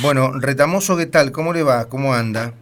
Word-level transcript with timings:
Bueno, 0.00 0.30
Retamoso, 0.38 0.96
¿qué 0.96 1.06
tal? 1.06 1.32
¿Cómo 1.32 1.52
le 1.52 1.64
va? 1.64 1.86
¿Cómo 1.86 2.14
anda? 2.14 2.52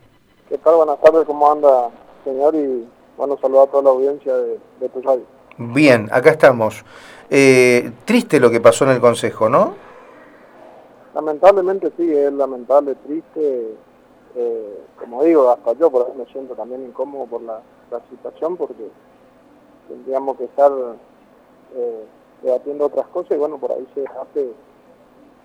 ¿Qué 0.48 0.56
tal? 0.56 0.77
Buenas 0.77 0.98
tardes, 1.02 1.27
¿cómo 1.27 1.52
anda, 1.52 1.90
señor? 2.24 2.55
Y 2.55 2.89
bueno, 3.19 3.36
saludos 3.43 3.69
a 3.69 3.70
toda 3.73 3.82
la 3.82 3.90
audiencia 3.90 4.35
de, 4.35 4.59
de 4.80 4.89
tu 4.89 5.03
radio. 5.03 5.23
Bien, 5.59 6.09
acá 6.12 6.30
estamos. 6.30 6.83
Eh, 7.29 7.93
triste 8.07 8.41
lo 8.41 8.51
que 8.51 8.61
pasó 8.61 8.85
en 8.85 8.93
el 8.93 9.01
Consejo, 9.01 9.51
¿no? 9.51 9.75
Lamentablemente 11.14 11.93
sí, 11.99 12.11
es 12.11 12.33
lamentable, 12.33 12.95
triste. 13.07 13.75
Eh, 14.34 14.79
como 14.98 15.23
digo, 15.25 15.50
hasta 15.50 15.75
yo 15.75 15.91
por 15.91 16.07
ahí 16.07 16.12
me 16.16 16.25
siento 16.32 16.55
también 16.55 16.87
incómodo 16.87 17.27
por 17.27 17.43
la, 17.43 17.61
la 17.91 18.00
situación 18.09 18.57
porque 18.57 18.89
tendríamos 19.89 20.39
que 20.39 20.45
estar 20.45 20.73
eh, 21.75 22.05
debatiendo 22.43 22.87
otras 22.87 23.07
cosas 23.09 23.32
y 23.32 23.37
bueno, 23.37 23.59
por 23.59 23.73
ahí 23.73 23.87
se 23.95 24.05
hace 24.05 24.53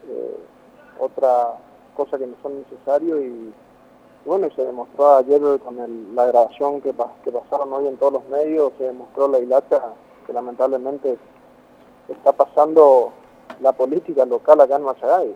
eh, 0.07 0.37
otra 0.99 1.53
cosa 1.95 2.17
que 2.17 2.27
no 2.27 2.35
son 2.41 2.59
necesarias 2.59 3.17
y 3.19 3.53
bueno, 4.25 4.47
se 4.55 4.63
demostró 4.63 5.15
ayer 5.15 5.41
con 5.63 5.79
el- 5.79 6.15
la 6.15 6.25
grabación 6.27 6.79
que, 6.81 6.93
que 7.23 7.31
pasaron 7.31 7.73
hoy 7.73 7.87
en 7.87 7.97
todos 7.97 8.13
los 8.13 8.25
medios, 8.29 8.71
se 8.77 8.83
demostró 8.85 9.27
la 9.27 9.39
hilacha 9.39 9.81
que 10.27 10.33
lamentablemente 10.33 11.17
está 12.07 12.31
pasando 12.31 13.11
la 13.61 13.71
política 13.71 14.25
local 14.25 14.61
acá 14.61 14.75
en 14.75 14.83
Machagay. 14.83 15.35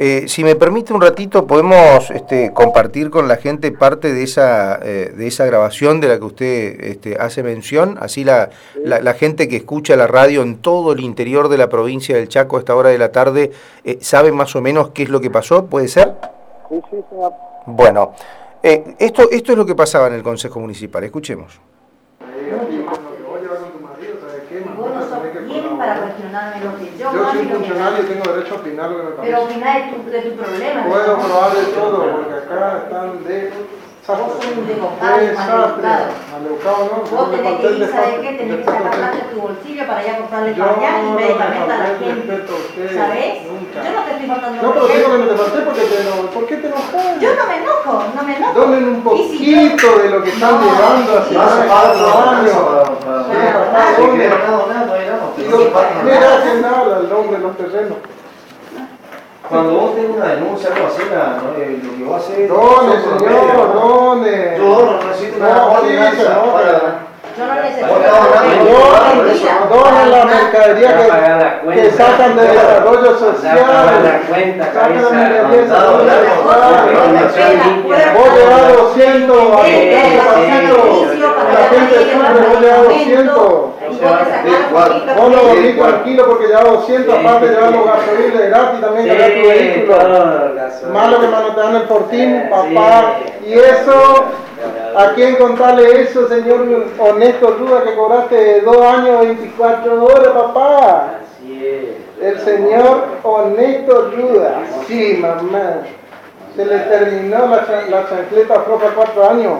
Eh, 0.00 0.28
si 0.28 0.44
me 0.44 0.54
permite 0.54 0.92
un 0.92 1.00
ratito, 1.00 1.44
podemos 1.44 2.08
este, 2.12 2.52
compartir 2.52 3.10
con 3.10 3.26
la 3.26 3.34
gente 3.34 3.72
parte 3.72 4.12
de 4.12 4.22
esa, 4.22 4.78
eh, 4.80 5.12
de 5.12 5.26
esa 5.26 5.44
grabación 5.44 6.00
de 6.00 6.06
la 6.06 6.18
que 6.18 6.24
usted 6.24 6.84
este, 6.84 7.16
hace 7.18 7.42
mención. 7.42 7.98
Así 8.00 8.22
la, 8.22 8.50
la, 8.84 9.00
la 9.00 9.14
gente 9.14 9.48
que 9.48 9.56
escucha 9.56 9.96
la 9.96 10.06
radio 10.06 10.42
en 10.42 10.58
todo 10.58 10.92
el 10.92 11.00
interior 11.00 11.48
de 11.48 11.58
la 11.58 11.68
provincia 11.68 12.14
del 12.16 12.28
Chaco 12.28 12.56
a 12.56 12.60
esta 12.60 12.76
hora 12.76 12.90
de 12.90 12.98
la 12.98 13.10
tarde 13.10 13.50
eh, 13.82 13.98
sabe 14.00 14.30
más 14.30 14.54
o 14.54 14.60
menos 14.60 14.90
qué 14.90 15.02
es 15.02 15.08
lo 15.08 15.20
que 15.20 15.30
pasó, 15.30 15.66
¿puede 15.66 15.88
ser? 15.88 16.14
Sí, 16.68 16.80
sí, 16.90 16.96
señor. 17.10 17.32
Bueno, 17.66 18.12
eh, 18.62 18.94
esto, 19.00 19.28
esto 19.32 19.50
es 19.50 19.58
lo 19.58 19.66
que 19.66 19.74
pasaba 19.74 20.06
en 20.06 20.14
el 20.14 20.22
Consejo 20.22 20.60
Municipal. 20.60 21.02
Escuchemos. 21.02 21.60
Vos 24.76 24.90
no 24.94 25.00
sos 25.00 25.18
quién 25.46 25.76
para 25.76 26.00
cuestionarme 26.02 26.64
lo 26.64 26.76
que 26.78 26.96
yo 27.18 27.30
soy 27.32 27.44
funcionario 27.46 27.98
y 27.98 28.02
no. 28.02 28.08
tengo 28.08 28.32
derecho 28.34 28.54
a 28.54 28.58
opinar 28.58 28.90
lo 28.90 28.96
que 28.96 29.02
me 29.02 29.10
Pero 29.10 29.16
parece. 29.38 29.44
opinar 29.44 29.74
de 29.74 29.82
tu, 29.92 30.10
de 30.10 30.20
tu 30.22 30.36
problema. 30.42 30.84
Puedo 30.84 31.16
¿no? 31.16 31.22
probar 31.22 31.50
de 31.52 31.64
todo, 31.72 31.98
porque 32.12 32.34
acá 32.34 32.78
están 32.84 33.24
de 33.24 33.52
Vos 34.08 34.16
sos 34.16 34.40
un 34.56 34.64
desbocado, 34.66 35.18
Desastre. 35.20 35.52
maleducado. 35.52 36.06
Maleducado, 36.32 36.80
¿no? 36.88 36.96
Vos 37.14 37.30
tenés 37.30 37.60
que 37.60 37.66
ir, 37.76 37.90
¿sabes 37.92 38.14
qué? 38.24 38.30
Tenés 38.40 38.56
que 38.56 38.64
sacar 38.64 38.90
plata 38.96 39.16
de 39.20 39.22
tu 39.28 39.36
bolsillo 39.38 39.86
para 39.86 40.00
ir 40.02 40.08
a 40.08 40.16
comprarle 40.16 40.54
Yo 40.54 40.64
pañal 40.64 40.94
y 40.96 41.04
no 41.04 41.12
me 41.12 41.20
medicamento 41.28 41.68
a 41.68 41.76
la 41.76 41.84
gente. 42.00 42.32
¿Sabes? 42.96 43.32
nunca. 43.52 43.78
Yo 43.84 43.90
no 43.92 44.00
te 44.08 44.10
estoy 44.16 44.26
faltando 44.32 44.62
No, 44.62 44.72
pero 44.72 44.86
digo 44.88 45.12
que 45.12 45.18
no 45.18 45.26
te 45.28 45.36
falté 45.36 45.58
porque 45.60 45.82
te 45.92 45.96
eno- 46.00 46.30
¿Por 46.32 46.46
qué 46.46 46.56
te 46.56 46.66
enojas? 46.68 47.20
Yo 47.20 47.28
no 47.36 47.44
me 47.52 47.56
enojo, 47.60 47.92
no 48.16 48.22
me 48.22 48.32
enojo. 48.38 48.52
Donen 48.58 48.84
un 48.88 49.02
poquito 49.04 49.98
de 49.98 50.08
lo 50.08 50.22
que 50.24 50.30
están 50.30 50.52
No, 50.56 50.64
llevando 50.64 51.18
hace 51.18 51.28
sí. 51.28 51.36
más 51.36 51.52
años. 51.52 52.48
Digo, 52.48 52.82
Mira 55.36 56.40
quién 56.42 56.64
habla, 56.64 56.98
el 57.00 57.12
hombre 57.12 57.36
de 57.38 57.42
los 57.42 57.56
terrenos. 57.56 57.98
Cuando 59.48 59.70
vos 59.72 59.94
tenés 59.94 60.10
una 60.10 60.26
denuncia, 60.26 60.68
algo 60.74 60.86
así, 60.88 61.02
la- 61.10 61.40
no, 61.40 61.56
eh, 61.56 61.80
lo 61.82 61.90
que 61.96 62.04
vos 62.04 62.16
haces. 62.22 62.48
Done, 62.48 62.92
son 63.02 63.10
por 63.18 63.18
señor, 63.28 63.44
medio, 63.46 63.54
¿no? 63.54 63.80
done. 63.80 64.58
Yo 64.58 64.84
no 64.84 65.08
necesito 65.08 65.36
una 65.38 65.48
No, 65.54 65.72
ordenanza 65.72 66.22
para. 66.52 66.72
Yo 67.38 67.44
no 67.46 67.54
necesito. 67.54 67.86
Donen, 69.70 70.10
la 70.10 70.24
mercadería 70.24 70.90
que, 70.98 71.70
que 71.80 71.90
sacan 71.92 72.36
de 72.36 72.42
desarrollo 72.42 73.18
social. 73.18 73.56
la 74.02 74.20
cuenta, 74.28 74.64
Sacan 74.66 75.02
la 75.02 75.10
mercadería 75.10 75.42
de 75.48 75.56
desarrollo 75.62 76.10
social. 77.28 77.54
Vos 78.14 78.28
llevas 78.34 78.64
200 78.76 79.36
a 79.38 79.64
sí, 79.64 79.72
papito. 80.18 80.76
La 81.54 81.62
gente 81.68 81.96
sufre, 82.12 82.48
vos 82.48 82.60
llevas 82.60 82.82
200. 82.84 83.77
Vos 85.16 85.30
no 85.30 85.42
dormís 85.42 85.76
tranquilo 85.78 86.24
porque 86.26 86.46
llevas 86.46 86.64
200, 86.64 87.14
Sí, 87.14 87.20
aparte 87.26 87.48
sí, 87.48 87.54
llevas 87.54 87.70
sí. 87.70 87.76
los 87.76 87.86
gasolines 87.86 88.48
gratis 88.50 88.80
también 88.80 89.04
Sí, 89.04 89.10
cargar 89.10 89.30
tu 89.42 89.48
vehículo. 89.48 89.96
gasolina. 90.54 91.00
Malo 91.00 91.20
que 91.20 91.26
manotean 91.28 91.76
el 91.76 91.82
fortín, 91.82 92.42
Sí, 92.42 92.48
papá. 92.50 93.14
sí. 93.42 93.48
Y 93.48 93.52
eso, 93.54 94.24
¿a 94.96 95.10
quién 95.14 95.36
contarle 95.36 96.00
eso, 96.02 96.28
señor 96.28 96.66
honesto 96.98 97.50
duda 97.52 97.82
que 97.84 97.94
cobraste 97.94 98.60
dos 98.62 98.80
años 98.82 99.20
24 99.20 100.04
horas, 100.04 100.28
papá? 100.28 101.04
Así 101.22 101.66
es. 101.66 101.98
El 102.22 102.38
señor 102.40 103.04
honesto 103.22 104.10
Ruda. 104.16 104.56
Sí, 104.86 105.18
mamá. 105.20 105.82
Se 106.56 106.64
le 106.64 106.76
terminó 106.80 107.46
la, 107.46 107.64
cha- 107.66 107.84
la 107.88 108.08
chancleta 108.08 108.60
floja 108.62 108.86
cuatro 108.96 109.30
años. 109.30 109.52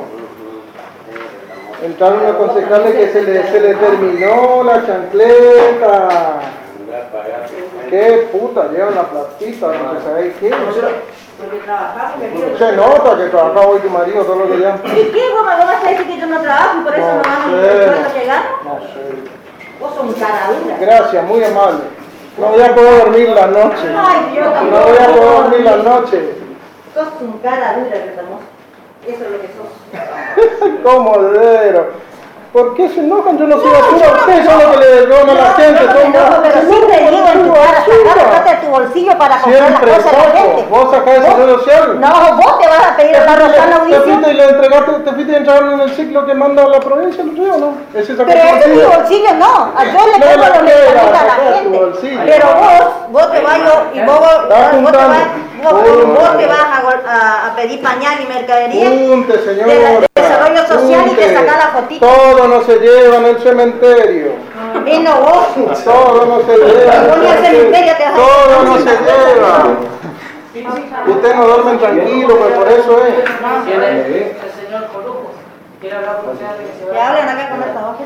Entraron 1.83 2.21
unos 2.21 2.37
concejales 2.37 2.95
que 2.95 3.13
se 3.13 3.23
le, 3.23 3.43
se 3.51 3.61
le 3.61 3.75
terminó 3.75 4.65
la 4.65 4.85
chancleta. 4.85 6.41
Qué 7.89 8.29
puta, 8.33 8.69
llevan 8.71 8.95
la 8.97 9.03
platita, 9.05 9.67
no 9.69 10.01
sabe 10.03 10.35
qué. 10.41 10.51
Porque 11.39 11.61
quiero- 11.61 12.59
Se 12.59 12.73
nota 12.73 13.17
que 13.17 13.25
trabaja 13.27 13.61
hoy 13.67 13.79
tu 13.79 13.91
marido 13.91 14.25
todos 14.25 14.49
los 14.49 14.59
días. 14.59 14.75
¿Y 14.85 15.05
qué, 15.13 15.31
Goma? 15.31 15.57
¿No 15.57 15.67
vas 15.67 15.85
a 15.85 15.89
decir 15.89 16.07
que 16.07 16.19
yo 16.21 16.27
no 16.27 16.41
trabajo 16.41 16.79
y 16.81 16.85
por 16.85 16.95
eso 16.95 17.07
no, 17.07 17.57
el 17.57 17.85
sueldo 17.85 18.09
no. 18.09 18.13
que 18.15 18.27
gano? 18.27 18.49
No 18.65 18.81
sé. 18.81 19.79
Vos 19.79 19.95
sos 19.95 20.05
un 20.05 20.13
cara 20.15 20.49
dura. 20.49 20.77
Gracias, 20.81 21.25
muy 21.25 21.45
amable. 21.45 21.85
No 22.39 22.47
voy 22.49 22.63
a 22.63 22.75
poder 22.75 22.99
dormir 23.05 23.29
la 23.31 23.47
noche. 23.47 23.95
Ay, 23.97 24.35
yo 24.35 24.45
No 24.45 24.81
voy 24.87 24.99
a 24.99 25.07
poder 25.07 25.31
dormir 25.37 25.61
la 25.61 25.77
noche. 25.77 26.35
Sos 26.95 27.09
un 27.21 27.39
cara 27.39 27.75
dura, 27.79 27.91
Retamoso. 28.05 28.43
Eso 29.07 29.25
es 29.25 29.31
lo 29.31 29.41
que 29.41 29.49
sos. 29.49 30.83
Comodero. 30.83 32.09
¿Por 32.53 32.75
qué 32.75 32.89
se 32.89 33.01
enojan? 33.01 33.37
Yo 33.37 33.47
no 33.47 33.61
soy 33.61 33.67
No, 33.67 33.73
basura. 33.79 34.09
no 34.09 34.15
Ustedes 34.21 34.47
son 34.47 34.59
los 34.59 34.71
que 34.73 34.79
le 34.79 35.07
roban 35.07 35.29
a 35.31 35.35
la 35.35 35.49
No, 35.51 35.55
gente. 35.55 35.85
no 35.85 35.93
son 35.93 36.13
más- 36.13 36.39
pero 36.43 36.61
se 36.61 36.67
siempre 36.67 36.97
enojan 36.97 37.15
digo 37.15 37.29
en 37.29 37.43
tu 37.45 37.53
cara, 37.53 37.85
sacar 37.85 38.45
de 38.45 38.55
tu 38.67 38.71
bolsillo 38.73 39.19
para 39.19 39.41
comprar 39.43 39.61
las 39.61 39.69
Siempre 39.69 39.91
cosas 39.93 40.13
a 40.15 40.17
la 40.17 40.31
gente. 40.41 40.67
¿Vos 40.71 40.91
sacás 40.91 41.15
el 41.19 41.23
seguro 41.25 41.59
social? 41.59 42.01
No, 42.01 42.37
vos 42.37 42.59
te 42.59 42.67
vas 42.69 42.87
a 42.89 42.97
pedir 42.97 43.17
a 43.17 43.25
la 43.27 43.37
Rosana 43.37 43.77
Te 43.77 43.81
fuiste 43.83 43.97
audición. 43.99 44.25
y 44.31 44.33
le 44.35 44.45
entregaste, 44.49 44.93
te 44.93 45.13
fuiste 45.13 45.33
y 45.33 45.35
entraron 45.37 45.73
en 45.73 45.81
el 45.81 45.91
ciclo 45.95 46.27
que 46.27 46.35
manda 46.35 46.67
la 46.69 46.81
provincia 46.81 47.23
el 47.23 47.37
río, 47.37 47.57
¿no? 47.59 47.73
Ese 47.95 48.15
Pero 48.15 48.31
ese 48.31 48.59
es 48.61 48.69
mi 48.69 48.83
bolsillo. 48.83 49.35
no. 49.35 49.73
A 49.77 49.85
Yo 49.85 50.07
le 50.07 50.19
No 50.19 50.27
tengo 50.27 50.47
los 50.47 50.63
medicamentos 50.63 51.21
a 51.21 51.25
la 51.27 51.35
gente. 51.53 51.79
Pero 52.25 52.47
vos, 52.55 52.95
vos 53.11 53.31
te 53.33 53.41
vas, 53.41 53.59
y 53.93 54.01
vos, 54.01 54.21
vos 54.21 54.91
te 54.93 54.97
vas, 54.97 55.19
juntando. 55.63 56.07
vos, 56.07 56.19
vos 56.19 56.37
te 56.39 56.47
vas 56.47 56.79
a, 56.79 56.83
gol- 56.83 57.07
a- 57.09 57.47
a 57.47 57.57
pedir 57.57 57.83
pañal 57.83 58.21
y 58.23 58.27
mercadería. 58.27 58.89
Junte, 58.89 59.33
de, 59.37 59.45
señora. 59.45 59.67
de 59.73 60.07
desarrollo 60.15 60.67
social 60.67 61.07
y 61.07 61.15
te 61.15 61.35
saca 61.35 61.57
la 61.59 61.67
fotito. 61.81 62.07
Todo 62.07 62.49
no 62.49 62.63
se 62.63 62.79
lleva 62.79 63.17
en 63.17 63.25
el 63.27 63.39
cementerio. 63.43 64.33
Vino 64.85 65.21
vos. 65.21 65.83
Todo 65.85 66.27
no 66.27 66.41
se 66.47 66.57
lleva. 66.57 66.93
Cementerio 66.93 67.93
te 67.97 68.05
vas 68.05 68.15
Todo 68.15 68.63
no 68.65 68.79
se 68.79 68.85
lleva. 68.85 69.67
Usted 71.07 71.35
no 71.35 71.47
duerme 71.47 71.79
tranquilo, 71.79 72.37
pues 72.37 72.53
por 72.55 72.69
eso 72.69 73.05
es. 73.07 73.15
¿Quién 73.65 73.83
es? 73.83 73.97
El 74.45 74.67
señor 74.67 74.87
Corujo. 74.93 75.31
¿Quiere 75.81 75.97
hablar 75.97 76.19
con 76.23 76.31
usted 76.33 76.47
vaya? 76.91 77.09
hablen 77.09 77.29
acá 77.29 77.51
con 77.51 77.63
esta 77.63 77.89
hoja. 77.89 77.99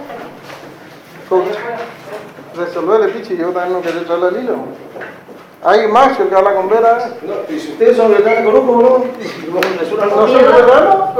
Resolver 2.54 3.00
el 3.02 3.10
pichi, 3.12 3.36
yo 3.38 3.48
también 3.48 3.72
no 3.72 3.80
quiero 3.80 4.00
echarle 4.00 4.26
al 4.28 4.36
hilo. 4.42 4.56
Hay 5.64 5.86
macho 5.88 6.28
que 6.28 6.34
habla 6.34 6.54
con 6.56 6.68
Vera. 6.68 7.08
¿eh? 7.08 7.12
No, 7.22 7.54
y 7.54 7.58
si 7.60 7.72
ustedes 7.72 7.96
son 7.96 8.10
veteranos 8.12 8.52
con 8.64 8.82
¿no? 8.82 8.98
¿Les 9.80 9.92
una 9.92 10.06
¿No 10.06 10.26
soy 10.26 10.42
veterano? 10.42 11.12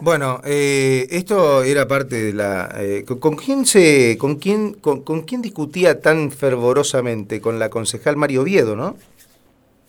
Bueno, 0.00 0.40
eh, 0.44 1.06
esto 1.10 1.62
era 1.62 1.88
parte 1.88 2.16
de 2.16 2.32
la... 2.34 2.68
eh, 2.76 3.04
¿con, 3.06 3.36
quién 3.36 3.64
se, 3.64 4.18
con 4.18 4.36
quién, 4.36 4.74
con, 4.74 5.00
con 5.00 5.22
quién 5.22 5.40
discutía 5.40 6.00
tan 6.00 6.30
fervorosamente? 6.30 7.40
Con 7.40 7.58
la 7.58 7.70
concejal 7.70 8.16
Mario 8.16 8.42
Oviedo, 8.42 8.76
¿no? 8.76 8.96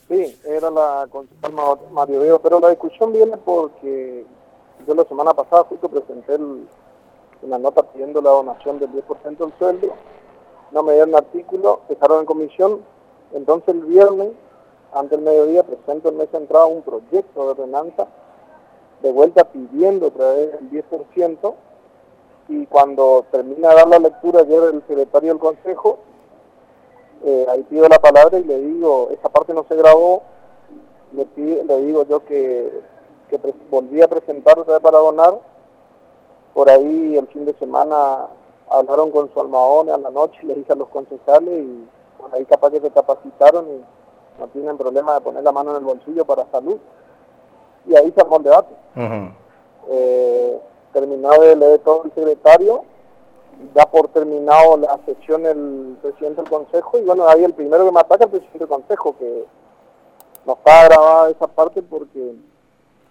Sí, 0.07 0.37
era 0.45 0.69
la 0.71 1.07
concejal 1.09 1.51
Ma- 1.53 1.77
Mario 1.91 2.21
Veo, 2.21 2.39
pero 2.39 2.59
la 2.61 2.69
discusión 2.69 3.11
viene 3.11 3.35
porque 3.37 4.23
yo 4.87 4.95
la 4.95 5.03
semana 5.03 5.33
pasada 5.33 5.63
justo 5.65 5.89
presenté 5.89 6.35
el- 6.35 6.65
una 7.41 7.57
nota 7.59 7.83
pidiendo 7.83 8.21
la 8.21 8.29
donación 8.29 8.79
del 8.79 8.89
10% 8.91 9.37
del 9.45 9.53
sueldo, 9.59 9.93
no 10.71 10.83
me 10.83 10.93
dieron 10.93 11.15
artículo, 11.15 11.81
dejaron 11.89 12.19
en 12.19 12.25
comisión, 12.25 12.81
entonces 13.33 13.69
el 13.75 13.81
viernes, 13.85 14.29
antes 14.93 15.11
del 15.11 15.21
mediodía, 15.21 15.63
presento 15.63 16.09
en 16.09 16.17
mesa 16.17 16.37
entrada 16.37 16.65
un 16.65 16.81
proyecto 16.81 17.43
de 17.43 17.49
ordenanza, 17.51 18.07
de 19.01 19.11
vuelta 19.11 19.43
pidiendo 19.45 20.07
otra 20.07 20.33
vez 20.33 20.51
el 20.59 20.69
10%, 20.71 21.53
y 22.47 22.65
cuando 22.67 23.25
termina 23.31 23.69
de 23.69 23.75
dar 23.75 23.87
la 23.87 23.99
lectura 23.99 24.41
ayer 24.41 24.63
el 24.73 24.83
secretario 24.87 25.29
del 25.33 25.39
Consejo, 25.39 25.97
eh, 27.23 27.45
ahí 27.49 27.63
pido 27.63 27.87
la 27.87 27.99
palabra 27.99 28.37
y 28.37 28.43
le 28.43 28.59
digo, 28.59 29.09
esa 29.11 29.29
parte 29.29 29.53
no 29.53 29.65
se 29.67 29.75
grabó, 29.75 30.21
le, 31.13 31.25
pido- 31.25 31.63
le 31.63 31.81
digo 31.81 32.03
yo 32.05 32.23
que, 32.25 32.81
que 33.29 33.39
volví 33.71 34.01
a 34.01 34.07
presentar 34.07 34.59
otra 34.59 34.75
vez 34.75 34.83
para 34.83 34.99
donar, 34.99 35.39
por 36.53 36.69
ahí 36.69 37.17
el 37.17 37.27
fin 37.27 37.45
de 37.45 37.53
semana 37.55 38.27
hablaron 38.69 39.11
con 39.11 39.31
su 39.31 39.39
almahón 39.39 39.89
a 39.89 39.97
la 39.97 40.09
noche, 40.09 40.39
le 40.43 40.55
dije 40.55 40.73
a 40.73 40.75
los 40.75 40.89
concejales 40.89 41.63
y 41.63 41.87
pues 42.17 42.33
ahí 42.33 42.45
capaz 42.45 42.71
que 42.71 42.81
se 42.81 42.91
capacitaron 42.91 43.65
y 43.69 44.39
no 44.39 44.47
tienen 44.47 44.77
problema 44.77 45.13
de 45.13 45.21
poner 45.21 45.43
la 45.43 45.51
mano 45.51 45.71
en 45.71 45.77
el 45.77 45.83
bolsillo 45.83 46.25
para 46.25 46.45
salud. 46.51 46.77
Y 47.87 47.95
ahí 47.95 48.11
se 48.11 48.21
armó 48.21 48.37
el 48.37 48.43
debate. 48.43 48.75
Eh, 49.89 50.59
terminado 50.91 51.41
de 51.41 51.55
leer 51.55 51.79
todo 51.79 52.03
el 52.05 52.13
secretario, 52.13 52.83
da 53.73 53.85
por 53.85 54.07
terminado 54.09 54.77
la 54.77 54.99
sesión 55.05 55.45
el 55.45 55.97
presidente 56.01 56.41
del 56.41 56.49
consejo 56.49 56.97
y 56.97 57.03
bueno, 57.03 57.27
ahí 57.27 57.43
el 57.43 57.53
primero 57.53 57.85
que 57.85 57.91
me 57.91 57.99
ataca 57.99 58.25
es 58.25 58.33
el 58.33 58.39
presidente 58.39 58.59
del 58.59 58.67
consejo, 58.67 59.15
que 59.17 59.45
no 60.45 60.53
está 60.53 60.85
grabada 60.85 61.29
esa 61.29 61.47
parte 61.47 61.81
porque 61.81 62.35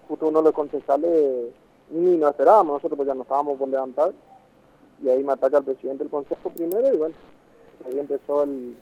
justo 0.09 0.27
uno 0.27 0.41
de 0.41 0.45
los 0.47 0.55
concejales 0.55 1.53
ni 1.91 2.17
nos 2.17 2.31
esperábamos, 2.31 2.75
nosotros 2.75 2.97
pues 2.97 3.07
ya 3.07 3.15
nos 3.15 3.25
estábamos 3.25 3.59
por 3.59 3.69
levantar 3.69 4.13
y 5.03 5.09
ahí 5.09 5.23
me 5.23 5.33
ataca 5.33 5.59
el 5.59 5.65
presidente 5.65 6.05
del 6.05 6.11
consejo 6.11 6.51
primero 6.51 6.93
y 6.93 6.97
bueno, 6.97 7.15
ahí 7.87 7.99
empezó 7.99 8.43
el, 8.45 8.77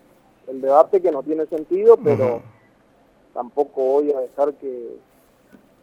el 0.49 0.61
debate 0.61 1.01
que 1.01 1.11
no 1.11 1.23
tiene 1.23 1.47
sentido, 1.47 1.97
pero 1.97 2.43
tampoco 3.35 3.83
voy 3.83 4.13
a 4.13 4.21
dejar 4.21 4.53
que, 4.55 4.97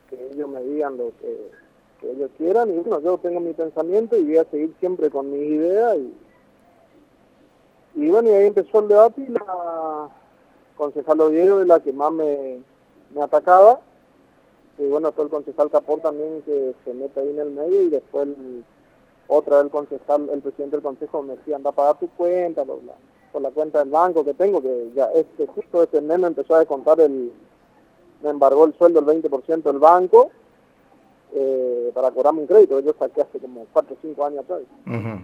que 0.10 0.28
ellos 0.32 0.48
me 0.50 0.62
digan 0.64 0.98
lo 0.98 1.12
que, 1.20 1.52
que 2.00 2.12
ellos 2.12 2.30
quieran. 2.38 2.70
Y 2.70 2.78
bueno, 2.80 3.00
yo 3.02 3.18
tengo 3.18 3.40
mi 3.40 3.54
pensamiento 3.54 4.16
y 4.18 4.24
voy 4.24 4.38
a 4.38 4.46
seguir 4.46 4.74
siempre 4.80 5.10
con 5.10 5.32
mis 5.32 5.42
ideas 5.42 5.98
y, 5.98 6.14
y 7.96 8.10
bueno, 8.10 8.30
y 8.30 8.34
ahí 8.34 8.48
empezó 8.48 8.80
el 8.80 8.88
debate 8.88 9.22
y 9.22 9.32
la 9.32 10.10
concejal 10.78 11.20
Oviedo 11.22 11.62
es 11.62 11.68
la 11.68 11.80
que 11.82 11.92
más 11.92 12.12
me, 12.12 12.60
me 13.14 13.22
atacaba. 13.24 13.82
Y 14.78 14.86
bueno, 14.88 15.12
todo 15.12 15.24
el 15.24 15.30
concejal 15.30 15.70
Capor 15.70 16.00
también 16.00 16.42
que 16.44 16.74
se 16.86 16.94
mete 16.94 17.20
ahí 17.20 17.30
en 17.32 17.40
el 17.40 17.52
medio 17.52 17.82
y 17.82 17.90
después 17.90 18.28
el- 18.28 18.64
otra 19.30 19.60
del 19.60 19.70
concejal, 19.70 20.30
el 20.30 20.42
presidente 20.42 20.76
del 20.76 20.84
consejo 20.84 21.24
me 21.24 21.38
decía, 21.38 21.56
anda 21.56 21.70
a 21.70 21.74
pagar 21.74 21.98
tu 21.98 22.10
cuenta 22.10 22.66
por 22.66 22.84
la, 22.84 22.94
por 23.32 23.42
la 23.42 23.52
cuenta 23.52 23.80
del 23.80 23.90
banco 23.90 24.26
que 24.26 24.34
tengo, 24.34 24.62
que 24.62 24.92
ya 24.94 25.06
este 25.16 25.48
justo 25.48 25.84
este 25.84 26.02
mes 26.02 26.20
me 26.20 26.28
empezó 26.28 26.56
a 26.56 26.60
descontar 26.60 27.00
el, 27.00 27.32
me 28.22 28.30
embargó 28.30 28.66
el 28.66 28.74
sueldo 28.74 29.00
el 29.00 29.06
20% 29.06 29.64
del 29.64 29.80
banco 29.80 30.32
eh, 31.34 31.92
para 31.94 32.12
cobrarme 32.12 32.42
un 32.42 32.48
crédito 32.48 32.78
que 32.78 32.84
yo 32.84 32.96
saqué 32.98 33.22
hace 33.22 33.40
como 33.40 33.66
4 33.72 33.96
o 33.96 33.98
5 34.02 34.26
años 34.26 34.40
atrás. 34.44 34.62
Ujú. 34.86 35.20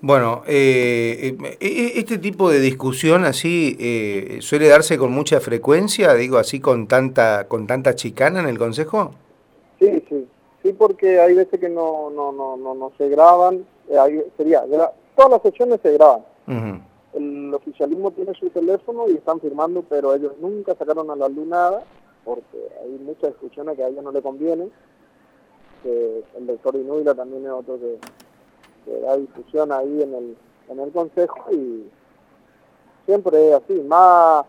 Bueno, 0.00 0.42
eh, 0.46 1.34
eh, 1.40 1.56
eh, 1.60 1.92
este 1.96 2.18
tipo 2.18 2.50
de 2.50 2.60
discusión 2.60 3.24
así 3.24 3.76
eh, 3.80 4.38
suele 4.42 4.68
darse 4.68 4.96
con 4.96 5.10
mucha 5.10 5.40
frecuencia, 5.40 6.14
digo 6.14 6.38
así 6.38 6.60
con 6.60 6.86
tanta 6.86 7.48
con 7.48 7.66
tanta 7.66 7.96
chicana 7.96 8.38
en 8.40 8.46
el 8.46 8.58
consejo. 8.58 9.12
Sí, 9.80 10.04
sí, 10.08 10.27
sí, 10.68 10.72
porque 10.78 11.20
hay 11.20 11.34
veces 11.34 11.58
que 11.58 11.68
no 11.68 12.10
no 12.10 12.32
no 12.32 12.56
no, 12.56 12.74
no 12.74 12.92
se 12.98 13.08
graban, 13.08 13.66
eh, 13.88 13.98
hay- 13.98 14.24
sería, 14.36 14.64
gra- 14.66 14.92
todas 15.16 15.30
las 15.32 15.42
sesiones 15.42 15.80
se 15.82 15.92
graban. 15.92 16.22
El 17.14 17.52
oficialismo 17.54 18.10
tiene 18.10 18.34
su 18.34 18.48
teléfono 18.50 19.08
y 19.08 19.14
están 19.14 19.40
firmando, 19.40 19.82
pero 19.88 20.14
ellos 20.14 20.32
nunca 20.40 20.74
sacaron 20.74 21.10
a 21.10 21.16
la 21.16 21.28
luz 21.28 21.46
nada, 21.46 21.82
porque 22.24 22.68
hay 22.82 22.90
muchas 23.02 23.30
discusiones 23.30 23.76
que 23.76 23.82
a 23.84 23.88
ellos 23.88 24.04
no 24.04 24.12
le 24.12 24.22
convienen. 24.22 24.70
Que 25.82 26.22
el 26.36 26.46
doctor 26.46 26.76
Inúbila 26.76 27.14
también 27.14 27.44
es 27.46 27.50
otro 27.52 27.78
que, 27.78 27.98
que 28.84 29.00
da 29.00 29.16
discusión 29.16 29.72
ahí 29.72 30.02
en 30.02 30.14
el, 30.14 30.36
en 30.68 30.80
el 30.80 30.92
consejo 30.92 31.50
y 31.52 31.88
siempre 33.06 33.48
es 33.50 33.54
así. 33.54 33.74
Más, 33.80 34.44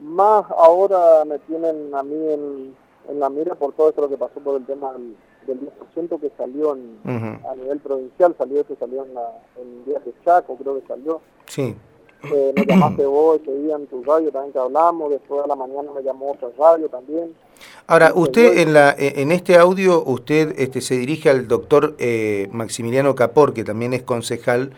más 0.00 0.44
ahora 0.50 1.24
me 1.24 1.38
tienen 1.40 1.94
a 1.94 2.02
mí 2.02 2.32
en, 2.32 2.76
en 3.08 3.20
la 3.20 3.30
mira 3.30 3.54
por 3.54 3.72
todo 3.72 3.88
esto 3.88 4.02
lo 4.02 4.08
que 4.08 4.18
pasó 4.18 4.40
por 4.40 4.56
el 4.56 4.66
tema 4.66 4.92
del, 4.92 5.16
del 5.48 5.60
10% 5.60 6.20
que 6.20 6.30
salió 6.36 6.76
en, 6.76 6.98
a 7.44 7.54
nivel 7.56 7.78
provincial, 7.80 8.34
salió 8.38 8.66
que 8.66 8.76
salió 8.76 9.04
en, 9.04 9.14
la, 9.14 9.32
en 9.60 9.84
Díaz 9.84 10.04
de 10.04 10.12
Chaco, 10.24 10.56
creo 10.56 10.80
que 10.80 10.86
salió. 10.86 11.20
Sí. 11.46 11.74
Eh, 12.24 12.52
me 12.54 12.66
llamaste 12.66 13.06
vos 13.06 13.40
ese 13.40 13.54
día 13.58 13.76
en 13.76 13.86
tu 13.86 14.02
radio 14.02 14.30
también 14.32 14.52
que 14.52 14.58
hablamos, 14.58 15.10
después 15.10 15.42
de 15.42 15.48
la 15.48 15.54
mañana 15.54 15.90
me 15.94 16.02
llamó 16.02 16.32
otra 16.32 16.48
radio 16.58 16.88
también. 16.88 17.32
Ahora, 17.86 18.08
Sí, 18.08 18.12
usted 18.16 18.58
en 18.58 18.72
la 18.74 18.94
en 18.98 19.32
este 19.32 19.56
audio 19.56 20.02
usted 20.04 20.54
este 20.58 20.80
se 20.80 20.96
dirige 20.96 21.30
al 21.30 21.48
doctor 21.48 21.94
eh, 21.98 22.48
Maximiliano 22.52 23.14
Capor, 23.14 23.54
que 23.54 23.64
también 23.64 23.94
es 23.94 24.02
concejal, 24.02 24.72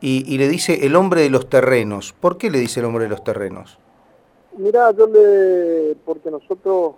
y, 0.00 0.24
y 0.32 0.38
le 0.38 0.48
dice 0.48 0.84
el 0.86 0.96
hombre 0.96 1.22
de 1.22 1.30
los 1.30 1.48
terrenos. 1.48 2.12
¿Por 2.12 2.38
qué 2.38 2.50
le 2.50 2.58
dice 2.58 2.80
el 2.80 2.86
hombre 2.86 3.04
de 3.04 3.10
los 3.10 3.22
terrenos? 3.22 3.78
Mira, 4.58 4.90
yo 4.92 5.06
le, 5.06 5.94
porque 6.04 6.30
nosotros 6.30 6.94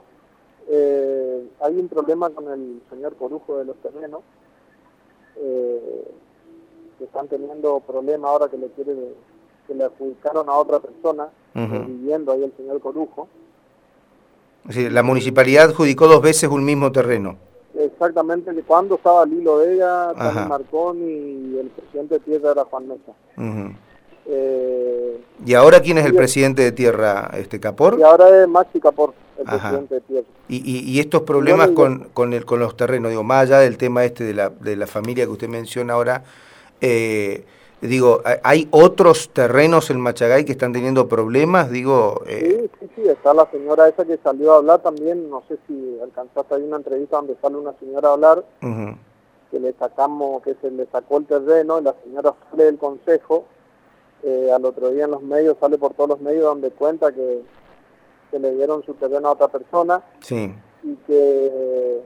eh, 0.75 1.45
hay 1.61 1.77
un 1.79 1.89
problema 1.89 2.31
con 2.31 2.51
el 2.51 2.81
señor 2.89 3.15
Corujo 3.17 3.59
de 3.59 3.67
los 3.67 3.77
terrenos, 3.77 4.21
eh, 5.37 6.05
que 6.99 7.05
están 7.05 7.29
teniendo 7.29 7.81
problemas 7.81 8.31
ahora 8.31 8.49
que 8.49 8.57
le 8.57 8.69
quiere, 8.69 8.95
que 9.67 9.75
le 9.75 9.85
adjudicaron 9.85 10.49
a 10.49 10.55
otra 10.55 10.81
persona, 10.81 11.29
viviendo 11.55 12.33
ahí 12.33 12.43
el 12.45 12.53
señor 12.57 12.81
Corujo. 12.81 13.29
Decir, 14.65 14.91
la 14.93 15.03
municipalidad 15.03 15.65
adjudicó 15.71 16.07
dos 16.09 16.23
veces 16.23 16.49
un 16.49 16.65
mismo 16.65 16.91
terreno. 16.91 17.37
Exactamente, 17.75 18.51
cuando 18.67 18.95
estaba 18.95 19.27
Lilo 19.27 19.57
Vega. 19.59 20.15
Tony 20.15 20.49
Marconi 20.49 21.05
y 21.05 21.59
el 21.59 21.69
presidente 21.69 22.15
de 22.15 22.21
tierra 22.21 22.53
era 22.53 22.65
Juan 22.65 22.89
Mesa. 22.89 23.13
Ujú. 23.37 23.75
Eh, 24.27 25.21
¿Y 25.45 25.55
ahora 25.55 25.81
quién 25.81 25.99
es 25.99 26.05
el 26.05 26.13
Sí. 26.13 26.17
presidente 26.17 26.63
de 26.63 26.73
tierra, 26.73 27.31
este 27.37 27.59
Capor? 27.59 27.97
y 27.99 28.03
ahora 28.03 28.43
es 28.43 28.49
Maxi 28.49 28.79
Capor, 28.79 29.13
el 29.43 29.55
Ajá. 29.55 29.69
presidente. 29.89 30.25
Y, 30.49 30.56
y- 30.56 30.91
y 30.91 31.00
estos 31.00 31.23
problemas 31.23 31.71
con, 31.71 32.09
con, 32.15 32.33
el, 32.33 32.44
con 32.44 32.59
los 32.61 32.77
terrenos, 32.77 33.11
digo, 33.11 33.23
más 33.23 33.43
allá 33.44 33.59
del 33.61 33.77
tema 33.79 34.05
este 34.05 34.25
de 34.25 34.35
la, 34.35 34.50
de 34.50 34.77
la 34.77 34.87
familia 34.87 35.25
que 35.25 35.31
usted 35.31 35.49
menciona 35.49 35.94
ahora, 35.94 36.25
eh, 36.81 37.44
digo, 37.81 38.21
¿hay- 38.25 38.39
¿hay 38.43 38.69
otros 38.71 39.31
terrenos 39.31 39.91
en 39.91 40.00
Machagay 40.00 40.44
que 40.44 40.53
están 40.53 40.73
teniendo 40.73 41.09
problemas? 41.09 41.71
Digo, 41.71 42.23
eh, 42.27 42.69
Sí, 42.81 42.87
sí, 42.87 42.93
sí, 42.97 43.09
está 43.09 43.33
la 43.35 43.49
señora 43.50 43.89
esa 43.89 44.05
que 44.05 44.19
salió 44.23 44.53
a 44.53 44.56
hablar 44.59 44.83
también, 44.83 45.29
no 45.31 45.43
sé 45.49 45.56
si 45.67 45.99
alcanzaste 46.03 46.55
ahí 46.55 46.62
una 46.62 46.77
entrevista 46.77 47.17
donde 47.17 47.37
sale 47.41 47.56
una 47.56 47.73
señora 47.79 48.09
a 48.11 48.12
hablar, 48.12 48.44
que 49.50 49.61
le 49.61 49.73
sacamos, 49.75 50.43
que 50.43 50.55
se 50.61 50.71
le 50.71 50.87
sacó 50.87 51.19
el 51.19 51.27
terreno, 51.27 51.79
y 51.79 51.83
la 51.83 51.94
señora 52.05 52.35
sale 52.50 52.65
del 52.65 52.79
consejo, 52.79 53.44
eh, 54.23 54.50
al 54.55 54.65
otro 54.65 54.91
día 54.91 55.05
en 55.05 55.11
los 55.11 55.23
medios, 55.23 55.56
sale 55.61 55.77
por 55.79 55.94
todos 55.94 56.09
los 56.11 56.21
medios 56.21 56.44
donde 56.44 56.71
cuenta 56.71 57.12
que, 57.12 57.41
que 58.32 58.38
le 58.40 58.56
dieron 58.56 58.82
su 58.84 58.94
terreno 58.94 59.29
a 59.29 59.32
otra 59.32 59.49
persona, 59.49 60.02
sí, 60.20 60.52
y 60.82 60.94
que 61.06 62.00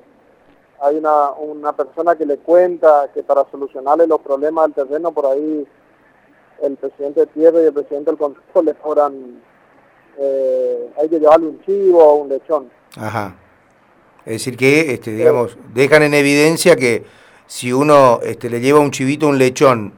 hay 0.83 0.97
una, 0.97 1.31
una 1.31 1.73
persona 1.73 2.17
que 2.17 2.27
le 2.27 2.37
cuenta 2.39 3.09
que 3.15 3.23
para 3.23 3.47
solucionarle 3.51 4.07
los 4.07 4.21
problemas 4.21 4.67
del 4.67 4.87
terreno 4.87 5.13
por 5.13 5.27
ahí 5.27 5.67
el 6.63 6.77
presidente 6.77 7.21
de 7.21 7.27
tierra 7.27 7.63
y 7.63 7.67
el 7.67 7.73
presidente 7.73 8.11
del 8.11 8.19
consejo 8.19 8.63
le 8.63 8.75
cobran 8.75 9.41
eh, 10.19 10.91
hay 10.99 11.09
que 11.09 11.19
llevarle 11.19 11.47
un 11.47 11.63
chivo 11.65 12.03
o 12.03 12.15
un 12.17 12.29
lechón. 12.29 12.71
Ajá. 12.97 13.37
Es 14.25 14.33
decir 14.33 14.57
que, 14.57 14.93
este, 14.93 15.13
digamos, 15.13 15.57
dejan 15.73 16.03
en 16.03 16.15
evidencia 16.15 16.75
que 16.75 17.05
si 17.47 17.73
uno 17.73 18.21
este, 18.23 18.51
le 18.51 18.61
lleva 18.61 18.81
un 18.81 18.91
chivito, 18.91 19.29
un 19.29 19.39
lechón 19.39 19.93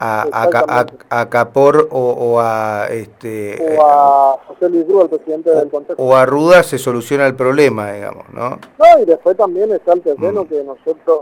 a, 0.00 0.22
a, 0.32 1.20
a- 1.20 1.28
Capor 1.28 1.88
o, 1.90 1.98
o 2.12 2.40
a 2.40 2.86
este 2.90 3.76
o 3.78 3.86
a 3.86 4.38
José 4.48 4.68
Luis 4.70 4.88
Rúa, 4.88 5.02
el 5.04 5.08
presidente 5.10 5.50
del 5.50 5.68
consejo 5.70 6.02
o 6.02 6.16
a 6.16 6.24
Ruda 6.26 6.62
se 6.62 6.78
soluciona 6.78 7.26
el 7.26 7.34
problema, 7.34 7.92
digamos, 7.92 8.24
¿no? 8.32 8.50
no 8.78 9.02
y 9.02 9.04
después 9.04 9.36
también 9.36 9.70
está 9.72 9.92
el 9.92 10.00
terreno 10.00 10.44
Mm. 10.44 10.46
que 10.48 10.64
nosotros 10.64 11.20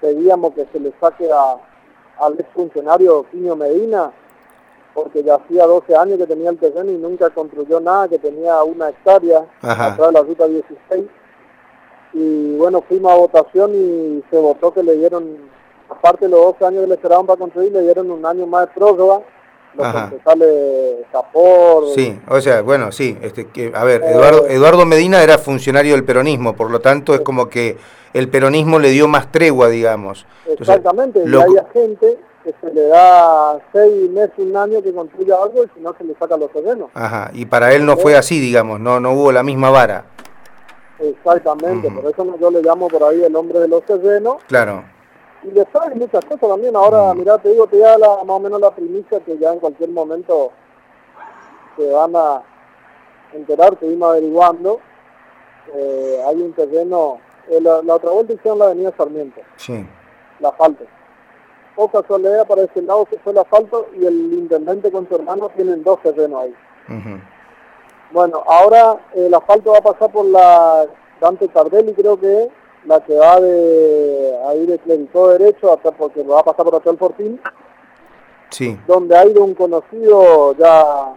pedíamos 0.00 0.54
que 0.54 0.66
se 0.72 0.78
le 0.80 0.92
saque 1.00 1.28
a, 1.32 1.56
al 2.24 2.38
exfuncionario 2.38 3.24
Quinio 3.30 3.56
Medina 3.56 4.12
porque 4.92 5.22
ya 5.22 5.36
hacía 5.36 5.66
12 5.66 5.96
años 5.96 6.18
que 6.18 6.26
tenía 6.26 6.50
el 6.50 6.58
terreno 6.58 6.90
y 6.90 6.96
nunca 6.96 7.30
construyó 7.30 7.80
nada, 7.80 8.08
que 8.08 8.18
tenía 8.18 8.62
una 8.64 8.88
hectárea 8.90 9.44
Ajá. 9.62 9.92
atrás 9.92 10.08
de 10.08 10.12
la 10.12 10.22
ruta 10.22 10.46
16. 10.48 11.04
Y 12.12 12.56
bueno, 12.56 12.82
fuimos 12.88 13.12
a 13.12 13.16
votación 13.16 13.70
y 13.72 14.22
se 14.30 14.36
votó 14.38 14.74
que 14.74 14.82
le 14.82 14.96
dieron, 14.96 15.36
aparte 15.90 16.28
los 16.28 16.40
12 16.40 16.64
años 16.66 16.82
que 16.82 16.86
le 16.88 16.94
esperaban 16.94 17.26
para 17.26 17.38
construir, 17.38 17.72
le 17.72 17.82
dieron 17.82 18.10
un 18.10 18.24
año 18.24 18.46
más 18.46 18.66
de 18.68 18.74
prórroga. 18.74 19.20
Los 19.72 19.86
concejales 19.92 21.06
Capor, 21.12 21.84
Sí, 21.94 22.20
o 22.28 22.40
sea, 22.40 22.60
bueno, 22.62 22.90
sí, 22.90 23.16
este, 23.22 23.46
que, 23.46 23.70
a 23.72 23.84
ver, 23.84 24.02
Eduardo, 24.02 24.46
Eh, 24.48 24.54
Eduardo 24.54 24.84
Medina 24.84 25.22
era 25.22 25.38
funcionario 25.38 25.92
del 25.94 26.02
peronismo, 26.02 26.56
por 26.56 26.72
lo 26.72 26.80
tanto 26.80 27.14
es 27.14 27.20
como 27.20 27.48
que 27.48 27.76
el 28.12 28.28
peronismo 28.28 28.80
le 28.80 28.88
dio 28.90 29.06
más 29.06 29.30
tregua, 29.30 29.68
digamos. 29.68 30.26
Entonces, 30.44 30.68
exactamente, 30.76 31.22
lo- 31.24 31.38
y 31.52 31.56
hay 31.56 31.64
gente 31.72 32.18
que 32.42 32.52
se 32.60 32.74
le 32.74 32.88
da 32.88 33.60
seis 33.72 34.10
meses, 34.10 34.32
un 34.38 34.56
año 34.56 34.82
que 34.82 34.92
construya 34.92 35.36
algo 35.40 35.62
y 35.62 35.68
si 35.72 35.80
no 35.80 35.94
se 35.96 36.02
le 36.02 36.16
saca 36.16 36.36
los 36.36 36.50
terrenos. 36.50 36.88
Ajá, 36.94 37.30
y 37.32 37.46
para 37.46 37.72
él 37.72 37.86
no 37.86 37.96
fue 37.96 38.16
así, 38.16 38.40
digamos, 38.40 38.80
no, 38.80 38.98
no 38.98 39.12
hubo 39.12 39.30
la 39.30 39.44
misma 39.44 39.70
vara, 39.70 40.04
Exactamente, 40.98 41.90
por 41.90 42.10
eso 42.10 42.38
yo 42.40 42.50
le 42.50 42.60
llamo 42.62 42.88
por 42.88 43.04
ahí 43.04 43.22
el 43.22 43.34
hombre 43.36 43.60
de 43.60 43.68
los 43.68 43.84
terrenos. 43.84 44.38
claro. 44.48 44.82
Y 45.42 45.48
después 45.50 45.84
hay 45.86 45.94
muchas 45.98 46.24
cosas 46.24 46.48
también. 46.48 46.76
Ahora, 46.76 47.14
mira, 47.14 47.38
te 47.38 47.48
digo, 47.50 47.66
te 47.66 47.78
da 47.78 47.96
la, 47.98 48.08
más 48.24 48.28
o 48.36 48.40
menos 48.40 48.60
la 48.60 48.70
primicia 48.70 49.20
que 49.20 49.38
ya 49.38 49.52
en 49.52 49.58
cualquier 49.60 49.88
momento 49.90 50.52
se 51.76 51.90
van 51.90 52.14
a 52.14 52.42
enterar, 53.32 53.76
seguimos 53.80 54.10
averiguando. 54.10 54.80
Eh, 55.74 56.22
hay 56.26 56.42
un 56.42 56.52
terreno, 56.52 57.18
eh, 57.48 57.60
la, 57.60 57.80
la 57.82 57.94
otra 57.94 58.10
vuelta 58.10 58.32
hicieron 58.32 58.58
la 58.58 58.66
avenida 58.66 58.92
Sarmiento, 58.96 59.40
Sí, 59.56 59.86
la 60.40 60.50
falta. 60.52 60.84
o 61.76 61.88
casualidad 61.88 62.46
para 62.46 62.62
ese 62.62 62.82
lado 62.82 63.06
se 63.08 63.18
fue 63.20 63.32
el 63.32 63.38
asfalto 63.38 63.86
y 63.94 64.04
el 64.04 64.32
intendente 64.34 64.90
con 64.90 65.08
su 65.08 65.14
hermano 65.14 65.48
tienen 65.50 65.82
dos 65.84 66.00
terrenos 66.02 66.42
ahí. 66.42 66.54
Bueno, 68.10 68.42
ahora 68.46 68.98
el 69.14 69.32
asfalto 69.32 69.70
va 69.72 69.78
a 69.78 69.82
pasar 69.92 70.10
por 70.10 70.24
la 70.26 70.86
Dante 71.20 71.46
Tardelli, 71.48 71.94
creo 71.94 72.18
que 72.18 72.50
la 72.86 73.00
que 73.00 73.14
va 73.14 73.40
de 73.40 74.38
ahí 74.48 74.66
de 74.66 74.78
Clericó 74.78 75.28
derecho, 75.28 75.72
hasta 75.72 75.90
porque 75.92 76.22
va 76.22 76.40
a 76.40 76.44
pasar 76.44 76.64
por 76.64 76.76
Hotel 76.76 76.96
Fortín, 76.98 77.40
Sí. 78.50 78.78
donde 78.86 79.16
hay 79.16 79.32
de 79.32 79.38
un 79.40 79.54
conocido, 79.54 80.54
ya 80.56 81.14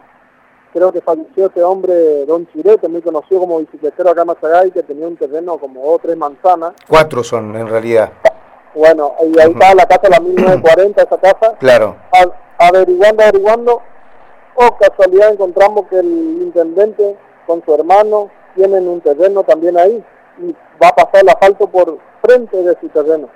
creo 0.72 0.92
que 0.92 1.02
falleció 1.02 1.48
este 1.48 1.64
hombre, 1.64 2.26
Don 2.26 2.48
Chirete, 2.52 2.88
muy 2.88 3.02
conocido 3.02 3.40
como 3.42 3.60
bicicletero 3.60 4.10
acá 4.10 4.22
en 4.22 4.28
Mazagay, 4.28 4.72
que 4.72 4.84
tenía 4.84 5.08
un 5.08 5.18
terreno 5.18 5.58
como 5.58 5.82
dos 5.82 5.96
o 5.96 6.00
tres 6.00 6.18
manzanas. 6.18 6.74
Cuatro 6.88 7.24
son 7.24 7.56
en 7.56 7.68
realidad. 7.68 8.12
Bueno, 8.76 9.14
y 9.22 9.40
ahí 9.40 9.52
está 9.52 9.74
la 9.76 9.86
casa, 9.86 10.10
la 10.10 10.20
1940, 10.20 11.02
esa 11.04 11.18
casa. 11.18 11.54
Claro. 11.60 11.96
A- 12.12 12.68
averiguando, 12.68 13.24
averiguando, 13.24 13.82
o 14.56 14.78
casualidad 14.78 15.32
encontramos 15.32 15.88
que 15.90 16.00
el 16.00 16.40
intendente 16.42 17.16
con 17.48 17.64
su 17.66 17.74
hermano 17.74 18.30
tienen 18.56 18.88
un 18.88 19.02
terreno 19.02 19.44
también 19.44 19.78
ahí 19.78 20.04
y 20.40 20.56
va 20.82 20.88
a 20.90 20.96
pasar 20.96 21.22
el 21.22 21.30
asfalto 21.30 21.68
por 21.68 21.98
frente 22.22 22.58
de 22.58 22.78
su 22.80 22.90
terreno. 22.90 23.28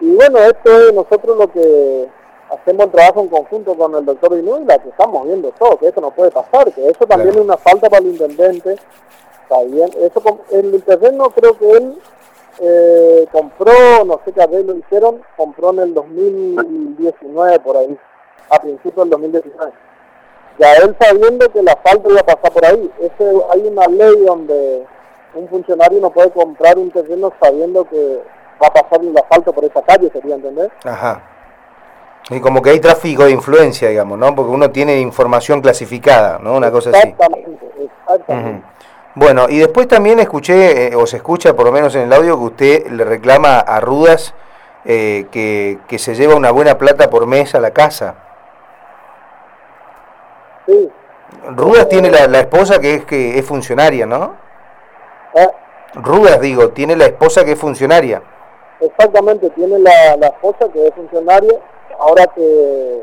Y 0.00 0.14
bueno, 0.14 0.38
esto 0.38 0.70
es 0.88 0.92
nosotros 0.92 1.36
lo 1.38 1.50
que 1.50 2.08
hacemos 2.50 2.86
el 2.86 2.92
trabajo 2.92 3.20
en 3.20 3.28
conjunto 3.28 3.74
con 3.74 3.94
el 3.94 4.04
doctor 4.04 4.34
Dinú 4.34 4.58
y 4.58 4.64
la 4.64 4.78
que 4.78 4.90
estamos 4.90 5.24
viendo 5.26 5.50
todo, 5.52 5.78
que 5.78 5.88
eso 5.88 6.00
no 6.00 6.10
puede 6.10 6.30
pasar, 6.30 6.70
que 6.72 6.86
eso 6.88 7.06
también 7.06 7.30
Claro. 7.30 7.40
es 7.40 7.44
una 7.44 7.56
falta 7.56 7.88
para 7.88 8.02
el 8.04 8.12
intendente. 8.12 8.76
Está 9.42 9.62
bien, 9.64 9.88
eso 9.98 10.20
com- 10.20 10.38
el 10.50 10.82
terreno 10.82 11.30
creo 11.30 11.56
que 11.58 11.70
él 11.70 11.98
eh, 12.58 13.26
compró, 13.32 13.72
no 14.04 14.20
sé 14.24 14.32
qué 14.32 14.42
arreglo 14.42 14.74
hicieron, 14.76 15.22
compró 15.36 15.70
en 15.70 15.78
el 15.80 15.94
2019 15.94 17.58
por 17.60 17.76
ahí, 17.76 17.98
a 18.50 18.58
principios 18.60 18.96
del 18.96 19.10
2019. 19.10 19.72
Ya 20.58 20.74
él 20.74 20.96
sabiendo 21.00 21.50
que 21.50 21.60
el 21.60 21.68
asfalto 21.68 22.10
iba 22.10 22.20
a 22.20 22.24
pasar 22.24 22.52
por 22.52 22.64
ahí, 22.64 22.90
ese, 23.00 23.30
hay 23.52 23.60
una 23.66 23.86
ley 23.86 24.24
donde 24.24 24.86
un 25.34 25.48
funcionario 25.48 26.00
no 26.00 26.10
puede 26.10 26.30
comprar 26.30 26.78
un 26.78 26.90
terreno 26.90 27.32
sabiendo 27.40 27.84
que 27.84 28.20
va 28.62 28.68
a 28.68 28.72
pasar 28.72 29.00
el 29.02 29.16
asfalto 29.16 29.52
por 29.52 29.64
esa 29.64 29.82
calle, 29.82 30.10
sería 30.10 30.36
entender. 30.36 30.70
Ajá. 30.84 31.22
Y 32.30 32.40
como 32.40 32.60
que 32.60 32.70
hay 32.70 32.80
tráfico 32.80 33.24
de 33.24 33.30
influencia, 33.30 33.88
digamos, 33.88 34.18
¿no? 34.18 34.34
Porque 34.34 34.50
uno 34.50 34.70
tiene 34.70 34.98
información 35.00 35.60
clasificada, 35.60 36.38
¿no? 36.38 36.56
Una 36.56 36.70
cosa 36.70 36.90
así. 36.90 37.08
Exactamente, 37.08 37.66
exactamente. 37.78 38.66
Bueno, 39.14 39.46
y 39.48 39.58
después 39.58 39.86
también 39.86 40.18
escuché, 40.18 40.88
eh, 40.88 40.96
o 40.96 41.06
se 41.06 41.18
escucha 41.18 41.54
por 41.54 41.66
lo 41.66 41.72
menos 41.72 41.94
en 41.94 42.02
el 42.02 42.12
audio, 42.12 42.36
que 42.36 42.44
usted 42.44 42.86
le 42.88 43.04
reclama 43.04 43.60
a 43.60 43.80
Rudas 43.80 44.34
eh, 44.84 45.26
que, 45.30 45.78
que 45.86 45.98
se 45.98 46.14
lleva 46.14 46.34
una 46.34 46.50
buena 46.50 46.78
plata 46.78 47.08
por 47.10 47.26
mes 47.26 47.54
a 47.54 47.60
la 47.60 47.70
casa. 47.70 48.25
Sí, 50.66 50.90
Rudas 51.48 51.88
tiene 51.88 52.10
la, 52.10 52.26
la 52.26 52.40
esposa 52.40 52.78
que 52.80 52.94
es 52.96 53.04
que 53.04 53.38
es 53.38 53.44
funcionaria, 53.46 54.06
¿no? 54.06 54.36
eh, 55.34 55.48
Rudas, 55.94 56.40
digo, 56.40 56.68
tiene 56.70 56.96
la 56.96 57.06
esposa 57.06 57.44
que 57.44 57.52
es 57.52 57.58
funcionaria. 57.58 58.22
exactamente, 58.80 59.48
tiene 59.50 59.78
la, 59.78 60.16
la 60.16 60.26
esposa 60.28 60.68
que 60.72 60.86
es 60.88 60.94
funcionaria, 60.94 61.58
ahora 61.98 62.26
que 62.34 63.02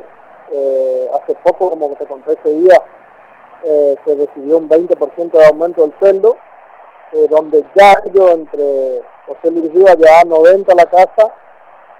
eh, 0.51 1.09
hace 1.15 1.35
poco, 1.43 1.69
como 1.71 1.89
que 1.89 1.95
te 1.95 2.05
conté 2.05 2.33
ese 2.33 2.49
día, 2.53 2.81
eh, 3.63 3.95
se 4.05 4.15
decidió 4.15 4.57
un 4.57 4.69
20% 4.69 5.31
de 5.31 5.45
aumento 5.47 5.81
del 5.81 5.93
sueldo, 5.99 6.37
eh, 7.13 7.27
donde 7.29 7.63
ya 7.75 8.01
yo 8.13 8.29
entre 8.31 9.01
José 9.25 9.51
Luis 9.51 9.73
Rivas 9.73 9.97
ya 9.97 10.23
90 10.25 10.75
la 10.75 10.85
casa 10.85 11.33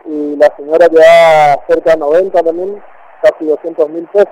y 0.06 0.36
la 0.36 0.54
señora 0.58 0.88
ya 0.92 1.58
cerca 1.68 1.92
de 1.92 1.98
90 1.98 2.44
también, 2.44 2.84
casi 3.22 3.46
200 3.46 3.90
mil 3.90 4.06
pesos. 4.08 4.28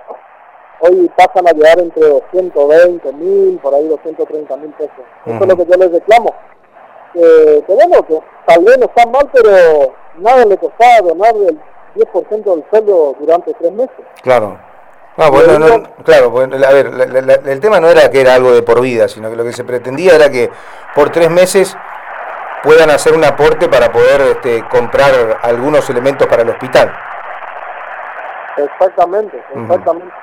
Hoy 0.81 1.11
pasan 1.15 1.47
a 1.47 1.51
llegar 1.51 1.79
entre 1.79 2.07
220 2.07 3.13
mil, 3.13 3.59
por 3.61 3.73
ahí 3.75 3.87
230 3.87 4.57
mil 4.57 4.71
pesos. 4.71 4.93
Eso 5.25 5.35
Ujú. 5.35 5.43
es 5.43 5.49
lo 5.49 5.57
que 5.57 5.65
yo 5.65 5.77
les 5.77 5.91
reclamo. 5.91 6.33
Que, 7.13 7.63
que 7.67 7.73
bueno, 7.73 8.05
que 8.07 8.19
tal 8.47 8.63
vez 8.63 8.77
no 8.79 8.85
está 8.85 9.05
mal, 9.05 9.29
pero 9.31 9.93
nada 10.17 10.45
le 10.45 10.57
costaba 10.57 11.01
donar 11.03 11.35
el 11.35 11.59
10% 11.95 12.43
del 12.43 12.65
sueldo 12.69 13.15
durante 13.19 13.53
tres 13.53 13.71
meses. 13.73 13.95
Claro. 14.23 14.57
No, 15.17 15.29
bueno, 15.29 15.59
no, 15.59 15.77
no, 15.77 15.83
claro, 16.05 16.29
bueno, 16.29 16.55
a 16.65 16.71
ver, 16.71 16.89
la- 16.89 17.33
el 17.51 17.59
tema 17.59 17.81
no 17.81 17.89
era 17.89 18.09
que 18.09 18.21
era 18.21 18.33
algo 18.35 18.53
de 18.53 18.63
por 18.63 18.79
vida, 18.79 19.09
sino 19.09 19.29
que 19.29 19.35
lo 19.35 19.43
que 19.43 19.51
se 19.51 19.65
pretendía 19.65 20.15
era 20.15 20.29
que 20.31 20.49
por 20.95 21.09
tres 21.11 21.29
meses 21.29 21.75
puedan 22.63 22.89
hacer 22.89 23.13
un 23.13 23.23
aporte 23.25 23.67
para 23.67 23.91
poder 23.91 24.21
este, 24.21 24.63
comprar 24.69 25.37
algunos 25.43 25.87
elementos 25.89 26.27
para 26.27 26.43
el 26.43 26.49
hospital. 26.49 26.91
Exactamente, 28.57 29.37
exactamente. 29.55 30.13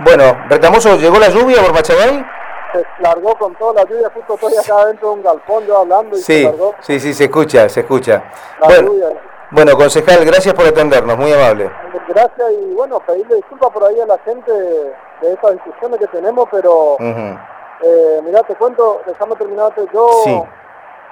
Bueno, 0.00 0.24
Retamoso, 0.48 0.96
¿llegó 0.96 1.18
la 1.18 1.28
lluvia 1.28 1.62
por 1.62 1.72
Machagay? 1.72 2.24
Se 2.72 2.84
largó 3.00 3.36
con 3.36 3.54
toda 3.54 3.84
la 3.84 3.88
lluvia, 3.88 4.10
justo 4.12 4.34
estoy 4.34 4.56
acá 4.56 4.86
dentro 4.86 5.08
de 5.10 5.14
un 5.14 5.22
galpón 5.22 5.64
yo 5.64 5.78
hablando 5.78 6.16
y 6.16 6.20
se 6.20 6.32
Sí, 6.38 6.42
largó 6.44 6.74
sí, 6.80 6.98
sí, 6.98 7.14
se 7.14 7.24
escucha, 7.24 7.68
se 7.68 7.80
escucha. 7.80 8.24
la 8.60 8.66
Bueno, 8.66 8.88
lluvia. 8.88 9.08
bueno, 9.52 9.76
concejal, 9.76 10.24
gracias 10.24 10.52
por 10.54 10.66
atendernos, 10.66 11.16
muy 11.16 11.32
amable. 11.32 11.70
Gracias 12.08 12.50
y 12.50 12.74
bueno, 12.74 12.98
pedirle 13.00 13.36
disculpas 13.36 13.70
por 13.70 13.84
ahí 13.84 14.00
a 14.00 14.06
la 14.06 14.18
gente 14.18 14.50
de 14.52 15.32
estas 15.32 15.52
discusiones 15.52 16.00
que 16.00 16.06
tenemos, 16.08 16.48
pero 16.50 16.94
Ujú. 16.94 17.38
eh, 17.82 18.20
mira, 18.24 18.42
te 18.42 18.56
cuento, 18.56 19.00
déjame 19.06 19.36
terminarte, 19.36 19.86
yo 19.92 20.08
Sí. 20.24 20.42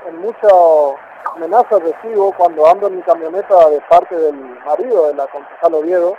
en 0.09 0.21
muchas 0.21 0.53
amenazas 1.37 1.81
recibo 1.81 2.33
cuando 2.37 2.67
ando 2.67 2.89
en 2.89 2.97
mi 2.97 3.03
camioneta 3.03 3.69
de 3.71 3.81
parte 3.89 4.17
del 4.17 4.35
marido 4.67 5.07
de 5.07 5.15
la 5.15 5.29
concejal 5.29 5.75
Oviedo, 5.75 6.17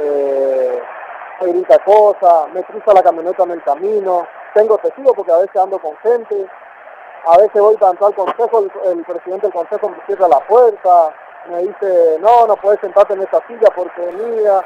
eh, 0.00 0.82
me 1.40 1.52
grita 1.52 1.78
cosas, 1.84 2.48
me 2.52 2.62
cruza 2.64 2.92
la 2.92 3.02
camioneta 3.02 3.42
en 3.44 3.52
el 3.52 3.62
camino, 3.62 4.26
tengo 4.54 4.78
testigos 4.78 5.12
porque 5.14 5.32
a 5.32 5.38
veces 5.38 5.56
ando 5.56 5.78
con 5.78 5.96
gente, 5.98 6.46
a 7.26 7.38
veces 7.38 7.60
voy 7.60 7.74
entrar 7.74 7.96
al 8.00 8.14
consejo, 8.14 8.60
el, 8.60 8.72
el 8.90 9.04
presidente 9.04 9.46
del 9.46 9.52
consejo 9.52 9.88
me 9.88 10.00
cierra 10.06 10.28
la 10.28 10.40
puerta, 10.40 11.14
me 11.48 11.58
dice, 11.62 12.18
no, 12.20 12.46
no 12.46 12.56
puedes 12.56 12.80
sentarte 12.80 13.14
en 13.14 13.22
esta 13.22 13.40
silla 13.46 13.68
porque 13.74 14.08
es 14.08 14.14
mía. 14.14 14.62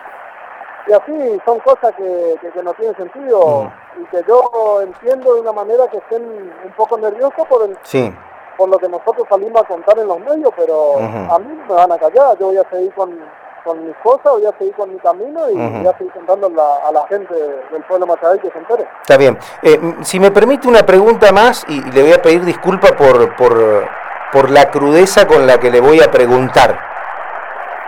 Y 0.87 0.93
así 0.93 1.41
son 1.47 1.59
cosas 1.61 1.95
que, 1.97 2.37
que, 2.43 2.51
que 2.51 2.63
no 2.63 2.75
tienen 2.75 2.95
sentido 2.97 3.73
y 3.99 4.05
que 4.07 4.23
yo 4.29 4.83
entiendo 4.83 5.35
de 5.35 5.41
una 5.41 5.53
manera 5.53 5.89
que 5.89 5.97
estén 5.97 6.23
un 6.23 6.73
poco 6.77 6.99
nerviosos 6.99 7.47
por, 7.49 7.63
el, 7.63 7.79
Sí, 7.83 8.15
por 8.59 8.69
lo 8.69 8.79
que 8.79 8.89
nosotros 8.89 9.27
salimos 9.29 9.63
a 9.63 9.67
contar 9.67 9.99
en 9.99 10.09
los 10.09 10.21
medios, 10.21 10.53
pero 10.55 10.93
Ujú. 10.93 11.35
a 11.35 11.39
mí 11.39 11.59
me 11.67 11.75
van 11.75 11.91
a 11.91 11.99
callar, 11.99 12.37
yo 12.39 12.49
voy 12.49 12.59
a 12.59 12.69
seguir 12.69 12.93
con, 12.93 13.19
con 13.65 13.85
mis 13.87 13.97
cosas, 14.03 14.25
voy 14.33 14.47
a 14.47 14.53
seguir 14.59 14.75
con 14.75 14.93
mi 14.93 14.99
camino 15.01 15.49
y 15.51 15.55
Ujú. 15.55 15.79
voy 15.79 15.87
a 15.89 15.99
seguir 15.99 16.13
contando 16.13 16.47
a 16.87 16.93
la 16.93 17.07
gente 17.09 17.35
del 17.35 17.83
pueblo 17.85 18.07
Machabay 18.07 18.39
que 18.39 18.51
se 18.51 18.59
entere. 18.59 18.87
está 19.01 19.17
bien. 19.17 19.39
Eh, 19.63 19.95
si 20.03 20.21
me 20.21 20.31
permite 20.31 20.69
una 20.69 20.85
pregunta 20.85 21.33
más, 21.33 21.65
y 21.69 21.81
le 21.91 22.03
voy 22.03 22.13
a 22.13 22.23
pedir 22.23 22.45
disculpa 22.45 22.89
por, 22.89 23.35
por, 23.37 23.89
por 24.33 24.51
la 24.51 24.71
crudeza 24.71 25.27
con 25.27 25.47
la 25.47 25.59
que 25.59 25.71
le 25.71 25.81
voy 25.81 26.01
a 26.03 26.11
preguntar. 26.11 26.79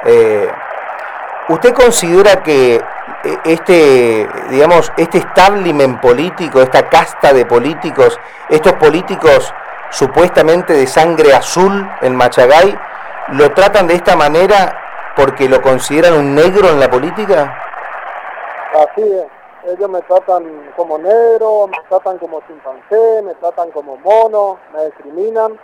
Eh, 0.04 0.48
¿Usted 1.48 1.74
considera 1.74 2.42
que 2.42 2.76
eh, 2.76 3.38
este, 3.44 4.28
digamos, 4.50 4.92
este 4.96 5.18
establishment 5.18 6.00
político, 6.00 6.60
esta 6.60 6.88
casta 6.88 7.32
de 7.32 7.44
políticos, 7.46 8.18
estos 8.48 8.72
políticos 8.74 9.52
supuestamente 9.90 10.72
de 10.72 10.86
sangre 10.86 11.34
azul 11.34 11.88
en 12.00 12.16
Machagay, 12.16 12.76
lo 13.28 13.52
tratan 13.52 13.86
de 13.86 13.94
esta 13.94 14.16
manera 14.16 14.80
porque 15.16 15.48
lo 15.48 15.60
consideran 15.62 16.14
un 16.14 16.34
negro 16.34 16.68
en 16.68 16.78
la 16.80 16.90
política? 16.90 17.56
Así 18.74 19.02
es, 19.02 19.24
ellos 19.72 19.88
me 19.88 20.02
tratan 20.02 20.70
como 20.76 20.98
negro, 20.98 21.66
me 21.68 21.78
tratan 21.88 22.18
como 22.18 22.40
chimpancé, 22.46 23.22
me 23.22 23.34
tratan 23.34 23.70
como 23.70 23.96
mono, 23.96 24.58
me 24.74 24.84
discriminan, 24.86 25.58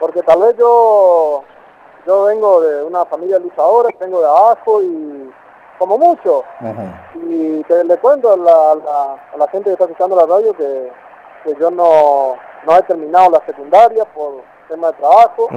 porque 0.00 0.22
tal 0.22 0.40
vez 0.40 0.56
yo, 0.56 1.44
yo 2.06 2.24
vengo 2.24 2.60
de 2.62 2.82
una 2.84 3.04
familia 3.04 3.38
luchadora, 3.38 3.90
vengo 4.00 4.20
de 4.20 4.26
abajo 4.26 4.82
y 4.82 5.30
como 5.78 5.98
mucho, 5.98 6.42
y 7.28 7.62
te, 7.64 7.84
le 7.84 7.98
cuento 7.98 8.32
a 8.32 8.36
la, 8.38 8.74
la- 8.76 9.16
a 9.34 9.36
la 9.36 9.48
gente 9.48 9.64
que 9.68 9.72
está 9.72 9.84
escuchando 9.84 10.16
la 10.16 10.24
radio 10.24 10.56
que, 10.56 10.90
que 11.44 11.54
yo 11.60 11.70
no, 11.70 12.36
no 12.66 12.76
he 12.76 12.82
terminado 12.84 13.30
la 13.32 13.44
secundaria 13.44 14.06
por 14.06 14.42
tema 14.68 14.86
de 14.86 14.92
trabajo, 14.94 15.48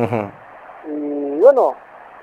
y 0.86 1.40
bueno, 1.40 1.76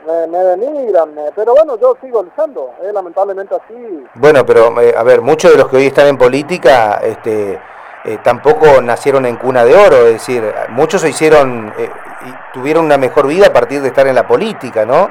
me, 0.06 0.26
me 0.28 0.38
denigran, 0.38 1.14
me- 1.14 1.32
pero 1.32 1.54
bueno, 1.54 1.76
yo 1.78 1.96
sigo 2.00 2.22
luchando, 2.22 2.70
es 2.82 2.92
lamentablemente 2.92 3.54
así, 3.54 4.04
Bueno, 4.14 4.44
pero 4.46 4.80
eh, 4.80 4.94
a 4.96 5.02
ver, 5.02 5.20
muchos 5.20 5.52
de 5.52 5.58
los 5.58 5.68
que 5.68 5.76
hoy 5.76 5.86
están 5.86 6.06
en 6.06 6.16
política 6.18 7.00
este, 7.02 7.60
eh, 8.04 8.18
tampoco 8.22 8.80
nacieron 8.82 9.26
en 9.26 9.36
cuna 9.36 9.64
de 9.64 9.74
oro, 9.74 9.96
es 10.06 10.12
decir, 10.14 10.42
muchos 10.70 11.00
se 11.02 11.08
hicieron 11.10 11.72
eh, 11.76 11.90
y 12.24 12.52
tuvieron 12.54 12.84
una 12.84 12.96
mejor 12.98 13.26
vida 13.26 13.48
a 13.48 13.52
partir 13.52 13.82
de 13.82 13.88
estar 13.88 14.06
en 14.06 14.14
la 14.14 14.26
política, 14.26 14.84
¿no? 14.86 15.10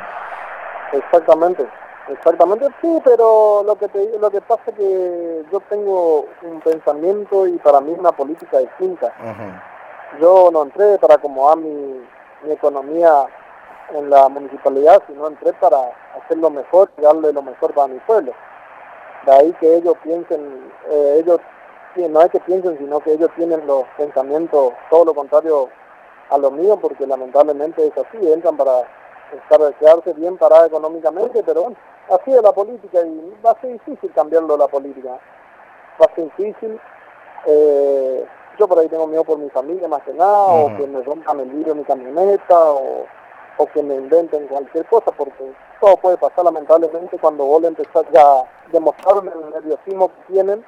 Exactamente, 0.93 1.67
exactamente, 2.07 2.67
sí, 2.81 3.01
pero 3.03 3.63
lo 3.65 3.75
que 3.75 3.89
te, 3.89 4.17
lo 4.17 4.31
que 4.31 4.39
pasa 4.41 4.61
es 4.67 4.75
que 4.75 5.43
yo 5.51 5.59
tengo 5.69 6.25
un 6.43 6.61
pensamiento 6.61 7.45
y 7.47 7.57
para 7.57 7.81
mí 7.81 7.93
una 7.97 8.11
política 8.13 8.59
distinta. 8.59 9.11
Yo 10.21 10.49
no 10.53 10.63
entré 10.63 10.97
para 10.99 11.15
acomodar 11.15 11.57
mi, 11.57 12.01
mi 12.43 12.51
economía 12.53 13.25
en 13.93 14.09
la 14.09 14.29
municipalidad, 14.29 15.01
sino 15.07 15.27
entré 15.27 15.53
para 15.53 15.77
hacer 16.17 16.37
lo 16.37 16.49
mejor 16.49 16.89
darle 16.97 17.31
lo 17.33 17.41
mejor 17.41 17.73
para 17.73 17.87
mi 17.87 17.99
pueblo. 17.99 18.33
De 19.25 19.31
ahí 19.31 19.53
que 19.59 19.75
ellos 19.75 19.95
piensen, 20.03 20.71
eh, 20.89 21.17
ellos 21.19 21.39
no 21.95 22.21
es 22.21 22.29
que 22.31 22.39
piensen, 22.41 22.77
sino 22.77 22.99
que 22.99 23.13
ellos 23.13 23.29
tienen 23.35 23.65
los 23.65 23.85
pensamientos 23.97 24.73
todo 24.89 25.05
lo 25.05 25.13
contrario 25.13 25.69
a 26.29 26.37
lo 26.37 26.51
mío, 26.51 26.77
porque 26.81 27.07
lamentablemente 27.07 27.87
es 27.87 27.97
así, 27.97 28.31
entran 28.31 28.57
para 28.57 28.81
estar, 29.31 29.73
quedarse 29.75 30.13
bien 30.13 30.37
parada 30.37 30.67
económicamente, 30.67 31.43
pero 31.43 31.63
bueno, 31.63 31.77
así 32.09 32.31
es 32.33 32.41
la 32.41 32.51
política 32.51 33.01
y 33.01 33.33
va 33.45 33.51
a 33.51 33.61
ser 33.61 33.71
difícil 33.71 34.11
cambiarlo 34.13 34.57
la 34.57 34.67
política, 34.67 35.17
va 36.01 36.05
a 36.05 36.15
ser 36.15 36.25
difícil. 36.25 36.79
Eh, 37.45 38.25
yo 38.57 38.67
por 38.67 38.79
ahí 38.79 38.87
tengo 38.87 39.05
miedo 39.07 39.23
por 39.23 39.37
mi 39.37 39.49
familia 39.49 39.87
más 39.87 40.01
que 40.03 40.13
nada, 40.13 40.45
o 40.47 40.75
que 40.77 40.87
me 40.87 41.01
rompan 41.01 41.39
el 41.41 41.49
vidrio 41.49 41.75
mi 41.75 41.83
camioneta, 41.83 42.59
o, 42.59 43.05
o 43.57 43.65
que 43.67 43.81
me 43.81 43.95
inventen 43.95 44.47
cualquier 44.47 44.85
cosa, 44.85 45.11
porque 45.11 45.53
todo 45.79 45.97
puede 45.97 46.17
pasar 46.17 46.45
lamentablemente 46.45 47.17
cuando 47.19 47.45
vos 47.45 47.61
le 47.61 47.69
empezás 47.69 48.05
ya 48.11 48.21
a 48.21 48.43
demostrar 48.71 49.17
el 49.17 49.49
nerviosismo 49.51 50.09
que 50.09 50.33
tienen, 50.33 50.65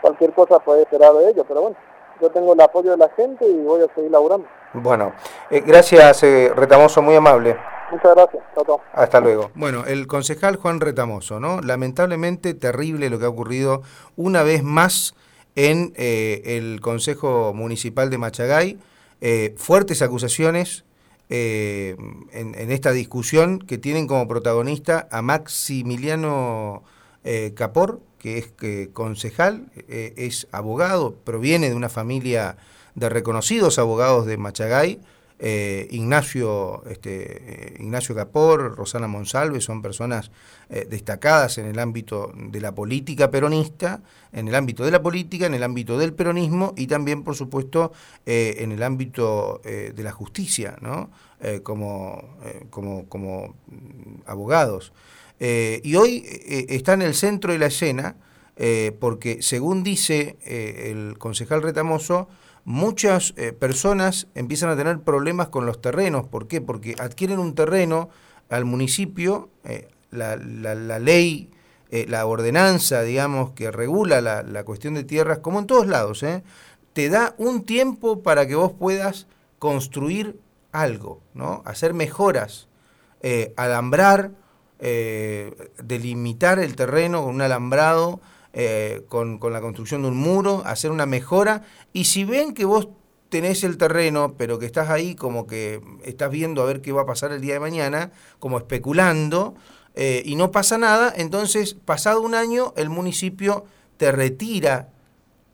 cualquier 0.00 0.32
cosa 0.32 0.58
puede 0.58 0.82
esperar 0.82 1.12
de 1.14 1.30
ellos, 1.30 1.44
pero 1.48 1.62
bueno, 1.62 1.76
yo 2.20 2.30
tengo 2.30 2.52
el 2.52 2.60
apoyo 2.60 2.92
de 2.92 2.96
la 2.96 3.08
gente 3.10 3.46
y 3.46 3.64
voy 3.64 3.82
a 3.82 3.94
seguir 3.94 4.10
laburando. 4.10 4.46
Bueno, 4.74 5.12
eh, 5.50 5.60
gracias 5.60 6.22
eh, 6.22 6.52
Retamoso, 6.54 7.02
muy 7.02 7.14
amable. 7.14 7.56
Muchas 7.90 8.14
gracias. 8.14 8.42
Chao. 8.54 8.80
Hasta 8.92 9.20
luego. 9.20 9.50
Bueno, 9.54 9.84
el 9.86 10.06
concejal 10.06 10.56
Juan 10.56 10.80
Retamoso, 10.80 11.38
¿no? 11.38 11.60
Lamentablemente 11.60 12.54
terrible 12.54 13.10
lo 13.10 13.18
que 13.18 13.26
ha 13.26 13.28
ocurrido 13.28 13.82
una 14.16 14.42
vez 14.42 14.62
más 14.62 15.14
en 15.54 15.92
eh, 15.96 16.42
el 16.44 16.80
Consejo 16.80 17.52
Municipal 17.54 18.10
de 18.10 18.18
Machagay. 18.18 18.78
Eh, 19.20 19.54
fuertes 19.56 20.02
acusaciones 20.02 20.84
eh, 21.36 21.96
en, 22.30 22.70
esta 22.70 22.92
discusión 22.92 23.58
que 23.58 23.76
tienen 23.76 24.06
como 24.06 24.28
protagonista 24.28 25.08
a 25.10 25.20
Maximiliano 25.20 26.84
eh, 27.24 27.54
Capor, 27.56 28.00
que 28.20 28.38
es 28.38 28.52
concejal, 28.92 29.66
eh, 29.88 30.14
es 30.16 30.46
abogado, 30.52 31.16
proviene 31.24 31.70
de 31.70 31.74
una 31.74 31.88
familia 31.88 32.56
de 32.94 33.08
reconocidos 33.08 33.80
abogados 33.80 34.26
de 34.26 34.36
Machagay. 34.36 35.00
Eh, 35.46 35.88
Ignacio, 35.90 36.82
este, 36.88 37.74
eh, 37.74 37.76
Ignacio 37.78 38.14
Capor, 38.14 38.76
Rosana 38.76 39.08
Monsalve 39.08 39.60
son 39.60 39.82
personas 39.82 40.30
eh, 40.70 40.86
destacadas 40.88 41.58
en 41.58 41.66
el 41.66 41.78
ámbito 41.78 42.32
de 42.34 42.62
la 42.62 42.74
política 42.74 43.30
peronista, 43.30 44.00
en 44.32 44.48
el 44.48 44.54
ámbito 44.54 44.86
de 44.86 44.90
la 44.90 45.02
política, 45.02 45.44
en 45.44 45.52
el 45.52 45.62
ámbito 45.62 45.98
del 45.98 46.14
peronismo 46.14 46.72
y 46.78 46.86
también, 46.86 47.24
por 47.24 47.36
supuesto, 47.36 47.92
en 48.24 48.72
el 48.72 48.82
ámbito 48.82 49.60
de 49.62 50.02
la 50.02 50.12
justicia, 50.12 50.76
¿no? 50.80 51.10
Como, 51.62 52.38
como, 52.70 53.06
como 53.08 53.54
abogados. 54.26 54.92
Y 55.38 55.94
hoy 55.94 56.24
está 56.68 56.94
en 56.94 57.02
el 57.02 57.14
centro 57.14 57.52
de 57.52 57.58
la 57.58 57.66
escena 57.66 58.16
porque, 58.98 59.42
según 59.42 59.84
dice 59.84 60.36
el 60.44 61.16
concejal 61.18 61.62
Retamoso, 61.62 62.28
muchas 62.64 63.34
eh, 63.36 63.52
personas 63.52 64.26
empiezan 64.34 64.70
a 64.70 64.76
tener 64.76 65.00
problemas 65.00 65.48
con 65.48 65.66
los 65.66 65.80
terrenos. 65.80 66.26
¿Por 66.26 66.48
qué? 66.48 66.60
Porque 66.60 66.96
adquieren 66.98 67.38
un 67.38 67.54
terreno 67.54 68.08
al 68.48 68.64
municipio, 68.64 69.50
eh, 69.64 69.88
la, 70.10 70.36
ley, 70.36 71.50
eh, 71.90 72.06
la 72.08 72.26
ordenanza, 72.26 73.02
digamos, 73.02 73.52
que 73.52 73.70
regula 73.70 74.20
la, 74.20 74.42
la 74.42 74.64
cuestión 74.64 74.94
de 74.94 75.04
tierras, 75.04 75.38
como 75.38 75.58
en 75.58 75.66
todos 75.66 75.86
lados, 75.86 76.24
te 76.92 77.08
da 77.08 77.34
un 77.38 77.64
tiempo 77.64 78.22
para 78.22 78.46
que 78.46 78.54
vos 78.54 78.72
puedas 78.72 79.26
construir 79.58 80.38
algo, 80.72 81.20
¿no? 81.34 81.62
hacer 81.64 81.94
mejoras, 81.94 82.68
alambrar, 83.56 84.32
delimitar 84.78 86.58
el 86.58 86.76
terreno 86.76 87.24
con 87.24 87.36
un 87.36 87.42
alambrado, 87.42 88.20
eh, 88.56 89.02
con, 89.08 89.40
la 89.50 89.60
construcción 89.60 90.02
de 90.02 90.08
un 90.08 90.16
muro, 90.16 90.62
hacer 90.64 90.92
una 90.92 91.06
mejora, 91.06 91.62
y 91.92 92.04
si 92.04 92.24
ven 92.24 92.54
que 92.54 92.64
vos 92.64 92.88
tenés 93.28 93.64
el 93.64 93.76
terreno, 93.78 94.36
pero 94.38 94.60
que 94.60 94.66
estás 94.66 94.90
ahí 94.90 95.16
como 95.16 95.48
que 95.48 95.80
estás 96.04 96.30
viendo 96.30 96.62
a 96.62 96.66
ver 96.66 96.80
qué 96.80 96.92
va 96.92 97.02
a 97.02 97.06
pasar 97.06 97.32
el 97.32 97.40
día 97.40 97.54
de 97.54 97.60
mañana, 97.60 98.12
como 98.38 98.58
especulando, 98.58 99.56
eh, 99.96 100.22
y 100.24 100.36
no 100.36 100.52
pasa 100.52 100.78
nada, 100.78 101.12
entonces 101.16 101.74
pasado 101.74 102.20
un 102.20 102.36
año 102.36 102.72
el 102.76 102.90
municipio 102.90 103.64
te 103.96 104.12
retira 104.12 104.90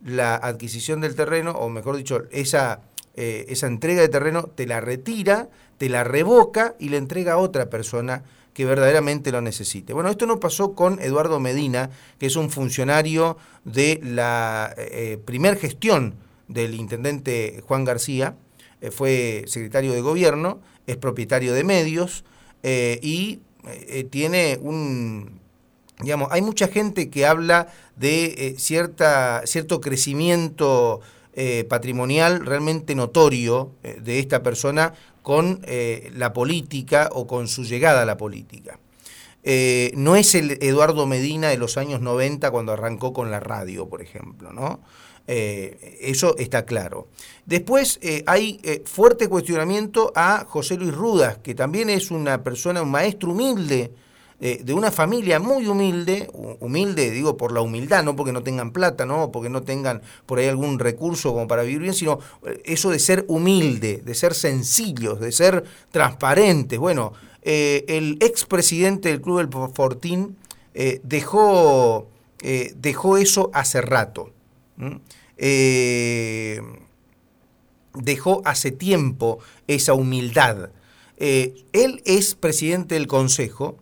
la 0.04 0.34
adquisición 0.34 1.00
del 1.00 1.14
terreno, 1.14 1.52
o 1.52 1.70
mejor 1.70 1.96
dicho, 1.96 2.24
esa, 2.30 2.82
eh, 3.14 3.46
esa 3.48 3.66
entrega 3.66 4.02
de 4.02 4.10
terreno 4.10 4.42
te 4.42 4.66
la 4.66 4.82
retira, 4.82 5.48
te 5.78 5.88
la 5.88 6.04
revoca 6.04 6.74
y 6.78 6.90
le 6.90 6.98
entrega 6.98 7.32
a 7.32 7.38
otra 7.38 7.70
persona 7.70 8.24
que 8.60 8.66
verdaderamente 8.66 9.32
lo 9.32 9.40
necesite. 9.40 9.94
Bueno, 9.94 10.10
esto 10.10 10.26
no 10.26 10.38
pasó 10.38 10.74
con 10.74 11.00
Eduardo 11.00 11.40
Medina, 11.40 11.88
que 12.18 12.26
es 12.26 12.36
un 12.36 12.50
funcionario 12.50 13.38
de 13.64 13.98
la 14.04 14.74
eh, 14.76 15.18
primer 15.24 15.56
gestión 15.56 16.16
del 16.46 16.74
intendente 16.74 17.62
Juan 17.66 17.86
García, 17.86 18.36
eh, 18.82 18.90
fue 18.90 19.44
secretario 19.46 19.94
de 19.94 20.02
gobierno, 20.02 20.60
es 20.86 20.98
propietario 20.98 21.54
de 21.54 21.64
medios 21.64 22.22
eh, 22.62 23.00
y 23.02 23.40
eh, 23.66 24.04
tiene 24.04 24.58
un, 24.60 25.40
digamos, 26.02 26.28
hay 26.30 26.42
mucha 26.42 26.68
gente 26.68 27.08
que 27.08 27.24
habla 27.24 27.68
de 27.96 28.26
eh, 28.26 28.54
cierta, 28.58 29.40
cierto 29.46 29.80
crecimiento 29.80 31.00
eh, 31.32 31.64
patrimonial 31.64 32.44
realmente 32.44 32.94
notorio 32.94 33.70
eh, 33.84 34.00
de 34.02 34.18
esta 34.18 34.42
persona 34.42 34.92
con 35.22 35.60
eh, 35.64 36.10
la 36.14 36.32
política 36.32 37.08
o 37.12 37.26
con 37.26 37.48
su 37.48 37.64
llegada 37.64 38.02
a 38.02 38.04
la 38.06 38.16
política. 38.16 38.78
Eh, 39.42 39.92
no 39.96 40.16
es 40.16 40.34
el 40.34 40.58
Eduardo 40.62 41.06
Medina 41.06 41.48
de 41.48 41.56
los 41.56 41.78
años 41.78 42.00
90 42.00 42.50
cuando 42.50 42.72
arrancó 42.72 43.12
con 43.12 43.30
la 43.30 43.40
radio, 43.40 43.88
por 43.88 44.02
ejemplo, 44.02 44.52
¿no? 44.52 44.80
Eh, 45.26 45.98
eso 46.00 46.36
está 46.38 46.64
claro. 46.64 47.08
Después 47.46 48.00
hay 48.26 48.60
fuerte 48.84 49.28
cuestionamiento 49.28 50.12
a 50.14 50.44
José 50.48 50.76
Luis 50.76 50.94
Rudas, 50.94 51.38
que 51.38 51.54
también 51.54 51.88
es 51.88 52.10
una 52.10 52.42
persona, 52.42 52.82
un 52.82 52.90
maestro 52.90 53.30
humilde, 53.30 53.92
eh, 54.40 54.60
de 54.64 54.72
una 54.72 54.90
familia 54.90 55.38
muy 55.38 55.66
humilde, 55.66 56.28
hu- 56.32 56.56
humilde 56.60 57.10
digo 57.10 57.36
por 57.36 57.52
la 57.52 57.60
humildad, 57.60 58.02
no 58.02 58.16
porque 58.16 58.32
no 58.32 58.42
tengan 58.42 58.72
plata, 58.72 59.04
no 59.04 59.30
porque 59.30 59.50
no 59.50 59.62
tengan 59.62 60.00
por 60.26 60.38
ahí 60.38 60.46
algún 60.48 60.78
recurso 60.78 61.32
como 61.32 61.46
para 61.46 61.62
vivir 61.62 61.80
bien, 61.80 61.94
sino 61.94 62.18
eh, 62.46 62.60
eso 62.64 62.90
de 62.90 62.98
ser 62.98 63.24
humilde, 63.28 64.02
de 64.04 64.14
ser 64.14 64.34
sencillos, 64.34 65.20
de 65.20 65.30
ser 65.32 65.64
transparentes. 65.90 66.78
Bueno, 66.78 67.12
eh, 67.42 67.84
el 67.88 68.16
expresidente 68.20 69.10
del 69.10 69.20
Club 69.20 69.38
del 69.38 69.72
Fortín 69.74 70.36
eh, 70.74 71.00
dejó, 71.04 72.08
eh, 72.42 72.72
dejó 72.76 73.16
eso 73.18 73.50
hace 73.52 73.80
rato. 73.80 74.32
dejó 77.94 78.42
hace 78.44 78.70
tiempo 78.70 79.38
esa 79.66 79.94
humildad. 79.94 80.70
Él 81.18 82.02
es 82.04 82.34
presidente 82.34 82.94
del 82.94 83.06
Consejo 83.06 83.76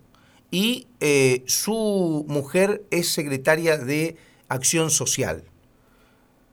y 0.50 0.86
eh, 1.00 1.42
su 1.46 2.24
mujer 2.28 2.82
es 2.90 3.10
secretaria 3.12 3.76
de 3.76 4.16
Acción 4.48 4.90
Social. 4.90 5.44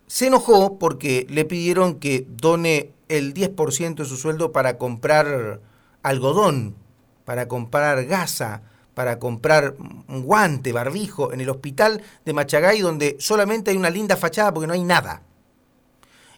Se 0.07 0.27
enojó 0.27 0.77
porque 0.77 1.25
le 1.29 1.45
pidieron 1.45 1.99
que 1.99 2.25
done 2.29 2.91
el 3.09 3.33
10% 3.33 3.95
de 3.95 4.05
su 4.05 4.17
sueldo 4.17 4.51
para 4.51 4.77
comprar 4.77 5.61
algodón, 6.03 6.75
para 7.23 7.47
comprar 7.47 8.05
gasa, 8.05 8.61
para 8.93 9.19
comprar 9.19 9.75
un 10.07 10.23
guante, 10.23 10.71
barbijo, 10.71 11.33
en 11.33 11.41
el 11.41 11.49
hospital 11.49 12.01
de 12.23 12.33
Machagay, 12.33 12.79
donde 12.81 13.15
solamente 13.19 13.71
hay 13.71 13.77
una 13.77 13.89
linda 13.89 14.15
fachada 14.15 14.53
porque 14.53 14.67
no 14.67 14.73
hay 14.73 14.83
nada. 14.83 15.23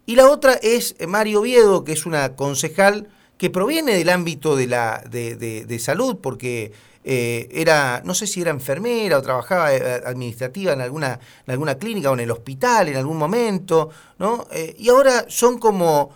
Y 0.06 0.16
la 0.16 0.30
otra 0.30 0.54
es 0.54 0.96
Mario 1.06 1.42
Oviedo, 1.42 1.84
que 1.84 1.92
es 1.92 2.06
una 2.06 2.36
concejal 2.36 3.10
que 3.38 3.50
proviene 3.50 3.94
del 3.96 4.10
ámbito 4.10 4.56
de, 4.56 4.68
la, 4.68 5.04
de- 5.10 5.36
de 5.36 5.80
salud, 5.80 6.18
porque 6.22 6.72
eh, 7.10 7.48
era, 7.54 8.02
no 8.04 8.14
sé 8.14 8.28
si 8.28 8.42
era 8.42 8.52
enfermera 8.52 9.18
o 9.18 9.22
trabajaba 9.22 9.74
eh, 9.74 10.04
administrativa 10.06 10.74
en 10.74 10.82
alguna, 10.82 11.18
en 11.46 11.52
alguna 11.54 11.76
clínica 11.76 12.12
o 12.12 12.14
en 12.16 12.20
el 12.20 12.32
hospital 12.32 12.90
en 12.90 12.98
algún 12.98 13.16
momento, 13.16 13.92
¿no? 14.20 14.46
Eh, 14.52 14.76
y 14.78 14.90
ahora 14.90 15.24
son 15.30 15.58
como 15.58 16.12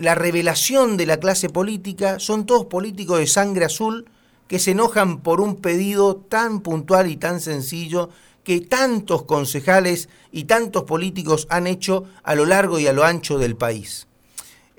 la 0.00 0.16
revelación 0.16 0.96
de 0.96 1.06
la 1.06 1.18
clase 1.18 1.48
política, 1.48 2.18
son 2.18 2.44
todos 2.44 2.66
políticos 2.66 3.20
de 3.20 3.28
sangre 3.28 3.66
azul 3.66 4.10
que 4.48 4.58
se 4.58 4.72
enojan 4.72 5.20
por 5.20 5.40
un 5.40 5.60
pedido 5.60 6.16
tan 6.16 6.60
puntual 6.60 7.08
y 7.08 7.16
tan 7.16 7.40
sencillo 7.40 8.10
que 8.42 8.62
tantos 8.62 9.22
concejales 9.22 10.08
y 10.32 10.44
tantos 10.44 10.82
políticos 10.82 11.46
han 11.50 11.68
hecho 11.68 12.06
a 12.24 12.34
lo 12.34 12.46
largo 12.46 12.80
y 12.80 12.88
a 12.88 12.92
lo 12.92 13.04
ancho 13.04 13.38
del 13.38 13.54
país. 13.54 14.08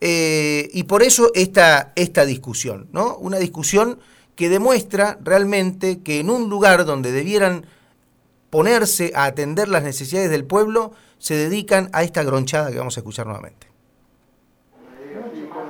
Y 0.01 0.83
por 0.83 1.03
eso 1.03 1.31
esta, 1.33 1.93
esta 1.95 2.25
discusión, 2.25 2.89
¿no? 2.91 3.15
Una 3.15 3.37
discusión 3.37 3.99
que 4.35 4.49
demuestra 4.49 5.17
realmente 5.21 6.01
que 6.01 6.19
en 6.19 6.29
un 6.29 6.49
lugar 6.49 6.85
donde 6.85 7.11
debieran 7.11 7.65
ponerse 8.49 9.11
a 9.15 9.25
atender 9.25 9.67
las 9.67 9.83
necesidades 9.83 10.29
del 10.29 10.45
pueblo, 10.45 10.91
se 11.17 11.35
dedican 11.35 11.89
a 11.93 12.03
esta 12.03 12.23
gronchada 12.23 12.71
que 12.71 12.77
vamos 12.77 12.97
a 12.97 12.99
escuchar 12.99 13.25
nuevamente. 13.25 13.67
Con 15.53 15.67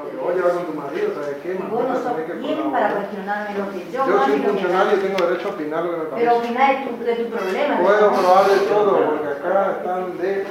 lo 3.58 3.72
que 3.72 3.92
yo 3.92 4.06
Yo 4.08 4.26
soy 4.26 4.40
funcionario 4.40 4.98
y 4.98 5.00
tengo 5.02 5.26
derecho 5.28 5.50
a 5.50 5.52
opinar 5.52 5.84
lo 5.84 5.92
que 5.92 5.98
me 5.98 6.04
Pero 6.04 6.32
parece. 6.32 6.46
opinar 6.46 6.80
de 6.80 6.92
tu, 6.92 7.04
de 7.04 7.16
tu 7.16 7.30
problema. 7.30 7.80
Puedo 7.80 8.12
¿no? 8.12 8.18
probar 8.18 8.50
de 8.50 8.58
todo, 8.68 9.06
porque 9.06 9.28
acá 9.28 9.72
están 9.78 10.18
de 10.18 10.46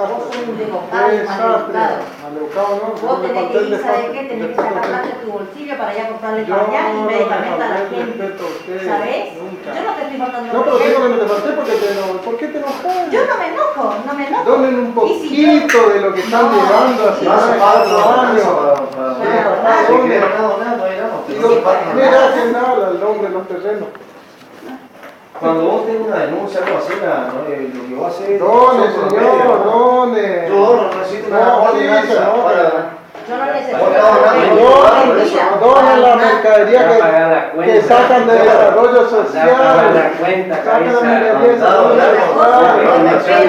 Un 0.00 0.08
¿no? 2.80 3.06
Vos 3.06 3.20
tenés 3.22 3.50
que 3.50 3.52
ir, 3.52 3.68
¿sabes 3.68 3.70
desastre- 3.70 4.12
qué? 4.12 4.20
Tenés 4.28 4.48
que 4.48 4.54
sacar 4.56 4.80
plata 4.82 5.06
de 5.08 5.12
tu 5.12 5.30
bolsillo 5.30 5.76
para 5.76 5.94
ir 5.94 6.00
a 6.00 6.08
comprarle 6.08 6.46
Yo 6.46 6.56
pañal 6.56 6.84
y 6.94 7.00
no 7.00 7.04
medicamentos 7.04 7.60
a 7.60 7.68
la 7.68 7.76
gente. 7.76 8.34
Yo 8.70 9.80
no 9.84 9.92
te 9.94 10.02
estoy 10.02 10.18
faltando 10.18 10.52
No, 10.54 10.64
pero 10.64 10.78
digo 10.78 11.02
que 11.02 11.08
me 11.08 11.16
te 11.18 11.26
falté 11.26 11.48
porque 11.52 11.72
te 11.72 11.92
eno- 11.92 12.20
¿Por 12.24 12.36
qué 12.38 12.46
te 12.48 12.58
enojas? 12.58 13.10
Yo 13.10 13.20
no 13.26 13.36
me 13.36 13.46
enojo, 13.48 13.94
no 14.06 14.14
me 14.14 14.26
enojo. 14.26 14.44
Donen 14.50 14.78
un 14.78 14.92
poquito 14.94 15.88
de 15.90 16.00
lo 16.00 16.14
que 16.14 16.20
están 16.20 16.44
No, 16.46 16.52
llevando 16.52 17.04
Paso, 17.04 17.54
cuatro 17.58 17.96
años. 18.20 18.44
nada, 19.62 19.82
no 19.88 19.96
hay 20.02 20.08
nada, 20.58 20.76
pero 20.80 21.28
Digo, 21.28 21.48
no 23.28 23.40
Cuando 25.40 25.64
vos 25.64 25.86
tengas 25.86 26.06
una 26.06 26.18
denuncia, 26.18 26.60
algo 26.62 26.78
así, 26.78 26.92
no, 27.00 27.52
eh, 27.52 27.70
lo 27.74 27.88
que 27.88 27.94
vos 27.94 28.14
haces. 28.14 28.38
Done, 28.38 28.92
son 28.92 29.08
por 29.08 29.10
señor. 29.10 30.48
Yo 30.48 30.76
no 30.76 30.98
necesito 30.98 31.28
una 31.28 31.56
ordenanza 31.56 32.44
para. 32.44 32.99
Yo 33.30 33.36
no 33.36 33.44
necesito. 33.46 33.78
Donen, 35.60 36.02
la 36.02 36.16
mercadería 36.16 36.88
que, 36.88 37.62
que 37.64 37.80
sacan 37.82 38.26
de 38.26 38.32
desarrollo 38.32 39.08
social. 39.08 39.48
la 39.94 40.10
cuenta, 40.18 40.56
Sacan 40.56 40.86
la 40.86 41.00
mercadería 41.00 41.34
de 41.38 41.48
desarrollo 41.52 42.00
social. 42.00 43.44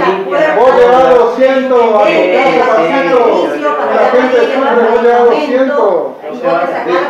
Vos 0.60 0.70
llevas 0.78 1.10
200 1.16 1.80
a 1.82 1.98
para 1.98 2.06
La 3.96 4.10
gente 4.12 4.38
sufre, 4.38 4.82
vos 4.92 5.02
llevas 5.02 5.22
momento, 5.22 6.16
200. 6.22 6.32
Y 6.32 6.36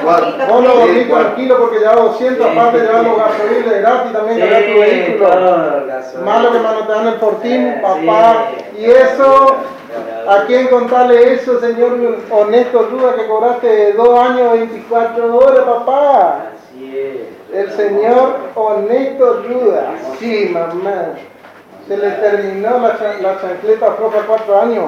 vos 0.05 0.37
te 0.37 0.45
con 0.45 0.63
dormís 0.63 1.09
tranquilo 1.09 1.53
porque 1.59 1.79
llevas 1.79 1.95
200, 1.95 2.47
Sí, 2.51 2.57
aparte 2.57 2.77
llevas 2.79 3.03
los 3.03 3.17
gasolines 3.17 3.81
gratis 3.81 4.13
también 4.13 4.39
cargar 4.39 4.61
tu 4.63 4.79
vehículo. 4.79 5.27
gasolina. 5.27 6.25
Malo 6.31 6.51
que 6.53 6.59
manotean 6.59 7.07
el 7.07 7.15
fortín, 7.19 7.67
Eh, 7.67 7.79
papá. 7.81 8.45
Y 8.77 8.85
eso, 8.85 9.55
¿a 10.27 10.45
quién 10.45 10.67
contarle 10.67 11.33
eso, 11.33 11.59
señor 11.59 11.97
honesto 12.29 12.83
duda 12.83 13.15
que 13.15 13.27
cobraste 13.27 13.93
dos 13.93 14.19
años 14.19 14.53
24 14.53 15.37
horas, 15.37 15.65
papá? 15.65 16.51
Así 16.53 16.97
es. 16.97 17.41
El 17.53 17.71
señor 17.71 18.35
honesto 18.55 19.33
duda. 19.41 19.93
Sí, 20.19 20.49
mamá. 20.53 21.15
Se 21.87 21.97
le 21.97 22.09
terminó 22.11 22.79
la, 22.79 22.97
la 23.21 23.41
chancleta 23.41 23.91
floja 23.93 24.19
cuatro 24.25 24.61
años. 24.61 24.85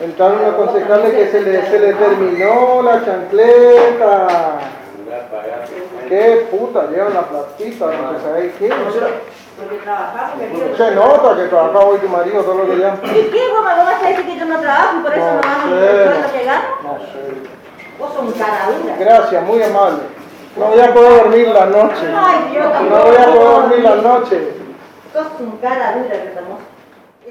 Entraron 0.00 0.44
a 0.44 0.48
aconsejarle 0.48 1.10
que 1.10 1.28
se 1.28 1.40
le, 1.40 1.66
se 1.66 1.78
le 1.80 1.92
terminó 1.94 2.82
la 2.82 3.04
chancleta. 3.04 4.60
Qué 6.08 6.46
puta, 6.50 6.88
llevan 6.90 7.14
la 7.14 7.22
platita, 7.22 7.86
no 7.86 8.18
sé 8.20 8.52
qué. 8.58 8.70
Porque 9.58 10.76
Se 10.76 10.94
nota 10.94 11.36
que 11.36 11.48
trabaja 11.48 11.78
hoy 11.80 11.98
tu 11.98 12.08
marido 12.08 12.42
todo 12.42 12.54
lo 12.54 12.66
que 12.66 12.76
llaman. 12.76 13.00
¿Y 13.04 13.22
qué, 13.30 13.48
vos 13.52 13.64
me 13.64 13.74
vas 13.74 14.02
a 14.02 14.08
decir 14.08 14.24
que 14.26 14.38
yo 14.38 14.44
no 14.44 14.60
trabajo 14.60 14.96
y 14.98 15.02
por 15.02 15.12
eso 15.12 15.26
no, 15.26 15.34
No 15.34 15.40
gano 15.40 15.76
el 15.76 16.04
sueldo 16.04 16.20
no. 16.26 16.32
que 16.32 16.44
gano? 16.44 16.68
No 16.82 16.98
sé. 16.98 17.98
Vos 17.98 18.12
sos 18.14 18.22
un 18.22 18.32
cara 18.32 18.68
dura. 18.70 18.96
Gracias, 18.98 19.42
muy 19.44 19.62
amable. 19.62 19.98
No 20.56 20.66
voy 20.66 20.80
a 20.80 20.94
poder 20.94 21.12
dormir 21.24 21.48
la 21.48 21.66
noche. 21.66 22.14
Ay, 22.16 22.52
yo 22.54 22.60
No 22.62 23.04
voy 23.04 23.16
a 23.16 23.24
poder 23.26 23.48
dormir 23.50 23.78
la 23.80 23.94
noche. 23.96 24.52
Sos 25.12 25.26
un 25.40 25.56
cara 25.58 25.92
dura, 25.96 26.10
que 26.10 26.28
estamos. 26.28 26.58